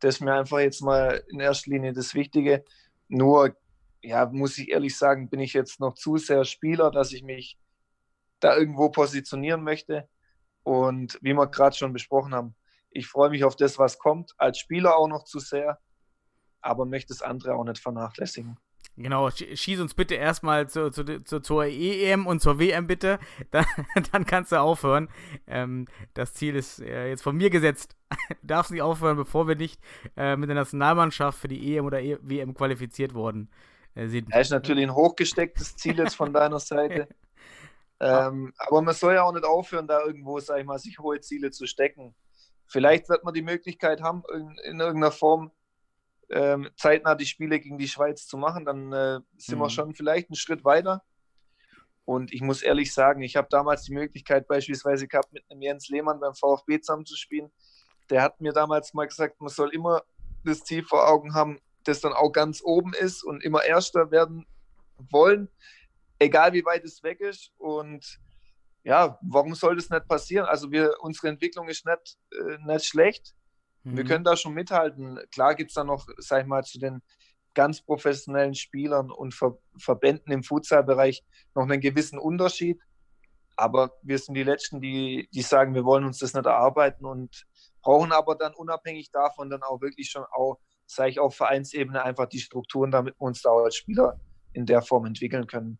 [0.00, 2.64] Das ist mir einfach jetzt mal in erster Linie das Wichtige.
[3.08, 3.56] Nur
[4.04, 7.58] ja, muss ich ehrlich sagen, bin ich jetzt noch zu sehr Spieler, dass ich mich
[8.40, 10.08] da irgendwo positionieren möchte.
[10.62, 12.54] Und wie wir gerade schon besprochen haben,
[12.94, 15.78] ich freue mich auf das, was kommt, als Spieler auch noch zu sehr,
[16.60, 18.56] aber möchte das andere auch nicht vernachlässigen.
[18.96, 23.18] Genau, schieß uns bitte erstmal zu, zu, zu, zur EM und zur WM bitte,
[23.50, 23.66] dann,
[24.12, 25.08] dann kannst du aufhören.
[25.48, 27.96] Ähm, das Ziel ist äh, jetzt von mir gesetzt.
[28.28, 29.80] Du darfst nicht aufhören, bevor wir nicht
[30.16, 33.50] äh, mit der Nationalmannschaft für die EM oder e WM qualifiziert wurden
[33.96, 34.32] äh, sind.
[34.32, 37.08] Das ist natürlich ein hochgestecktes Ziel jetzt von deiner Seite.
[38.00, 41.20] ähm, aber man soll ja auch nicht aufhören, da irgendwo, sag ich mal, sich hohe
[41.20, 42.14] Ziele zu stecken.
[42.74, 45.52] Vielleicht wird man die Möglichkeit haben, in, in irgendeiner Form
[46.28, 48.64] ähm, zeitnah die Spiele gegen die Schweiz zu machen.
[48.64, 49.62] Dann äh, sind mhm.
[49.62, 51.04] wir schon vielleicht einen Schritt weiter.
[52.04, 55.88] Und ich muss ehrlich sagen, ich habe damals die Möglichkeit beispielsweise gehabt, mit einem Jens
[55.88, 57.52] Lehmann beim VfB zusammenzuspielen.
[58.10, 60.02] Der hat mir damals mal gesagt, man soll immer
[60.44, 64.48] das Ziel vor Augen haben, das dann auch ganz oben ist und immer Erster werden
[65.12, 65.48] wollen,
[66.18, 67.52] egal wie weit es weg ist.
[67.56, 68.18] Und
[68.84, 70.46] ja, warum soll das nicht passieren?
[70.46, 73.34] Also wir, unsere Entwicklung ist nicht, äh, nicht schlecht.
[73.82, 73.96] Mhm.
[73.96, 75.18] Wir können da schon mithalten.
[75.32, 77.02] Klar gibt es da noch, sag ich mal, zu den
[77.54, 81.24] ganz professionellen Spielern und Ver Verbänden im Futsalbereich
[81.54, 82.80] noch einen gewissen Unterschied.
[83.56, 87.46] Aber wir sind die Letzten, die, die sagen, wir wollen uns das nicht erarbeiten und
[87.82, 92.26] brauchen aber dann unabhängig davon dann auch wirklich schon auch sage ich, auf Vereinsebene einfach
[92.26, 94.20] die Strukturen, damit wir uns da als Spieler
[94.52, 95.78] in der Form entwickeln können.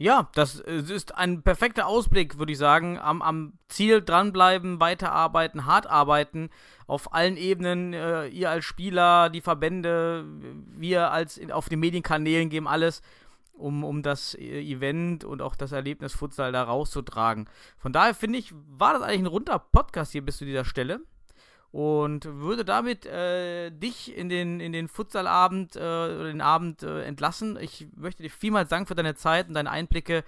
[0.00, 2.98] Ja, das ist ein perfekter Ausblick, würde ich sagen.
[2.98, 6.48] Am, am, Ziel dranbleiben, weiterarbeiten, hart arbeiten,
[6.86, 7.92] auf allen Ebenen.
[7.92, 10.24] Äh, ihr als Spieler, die Verbände,
[10.68, 13.02] wir als auf den Medienkanälen geben alles,
[13.52, 17.46] um, um das Event und auch das Erlebnis Futsal da rauszutragen.
[17.76, 21.02] Von daher finde ich, war das eigentlich ein runder Podcast hier bis zu dieser Stelle
[21.72, 27.02] und würde damit äh, dich in den, in den Futsalabend äh, oder den Abend äh,
[27.02, 27.56] entlassen.
[27.60, 30.24] Ich möchte dir vielmals danken für deine Zeit und deine Einblicke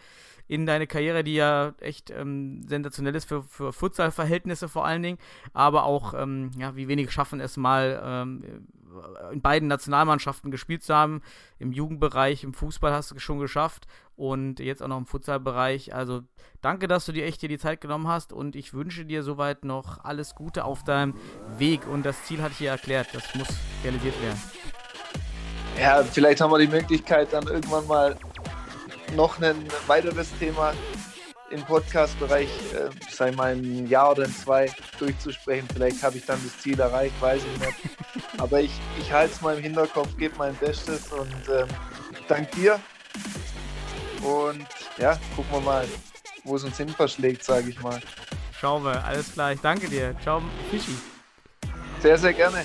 [0.46, 5.18] in deine Karriere, die ja echt ähm, sensationell ist für, für Futsal-Verhältnisse vor allen Dingen,
[5.52, 8.66] aber auch, ähm, ja, wie wenig schaffen es mal ähm,
[9.32, 11.22] in beiden Nationalmannschaften gespielt zu haben.
[11.58, 13.86] Im Jugendbereich, im Fußball hast du es schon geschafft
[14.16, 15.94] und jetzt auch noch im Futsalbereich.
[15.94, 16.22] Also
[16.60, 19.64] danke, dass du dir echt hier die Zeit genommen hast und ich wünsche dir soweit
[19.64, 21.14] noch alles Gute auf deinem
[21.58, 23.48] Weg und das Ziel hatte ich dir erklärt, das muss
[23.84, 24.40] realisiert werden.
[25.78, 28.16] Ja, vielleicht haben wir die Möglichkeit dann irgendwann mal
[29.16, 30.72] noch ein weiteres Thema
[31.52, 35.68] im Podcast-Bereich, äh, sei mal ein Jahr oder zwei durchzusprechen.
[35.72, 37.78] Vielleicht habe ich dann das Ziel erreicht, weiß ich nicht.
[38.38, 41.68] Aber ich, ich halte es mal im Hinterkopf, gebe mein Bestes und ähm,
[42.26, 42.80] dank dir.
[44.22, 44.66] Und
[44.98, 45.88] ja, gucken wir mal,
[46.44, 48.00] wo es uns hin verschlägt, sage ich mal.
[48.58, 49.52] Schauen wir, alles klar.
[49.52, 50.14] Ich danke dir.
[50.22, 50.96] Ciao, Fischi.
[52.00, 52.64] Sehr, sehr gerne.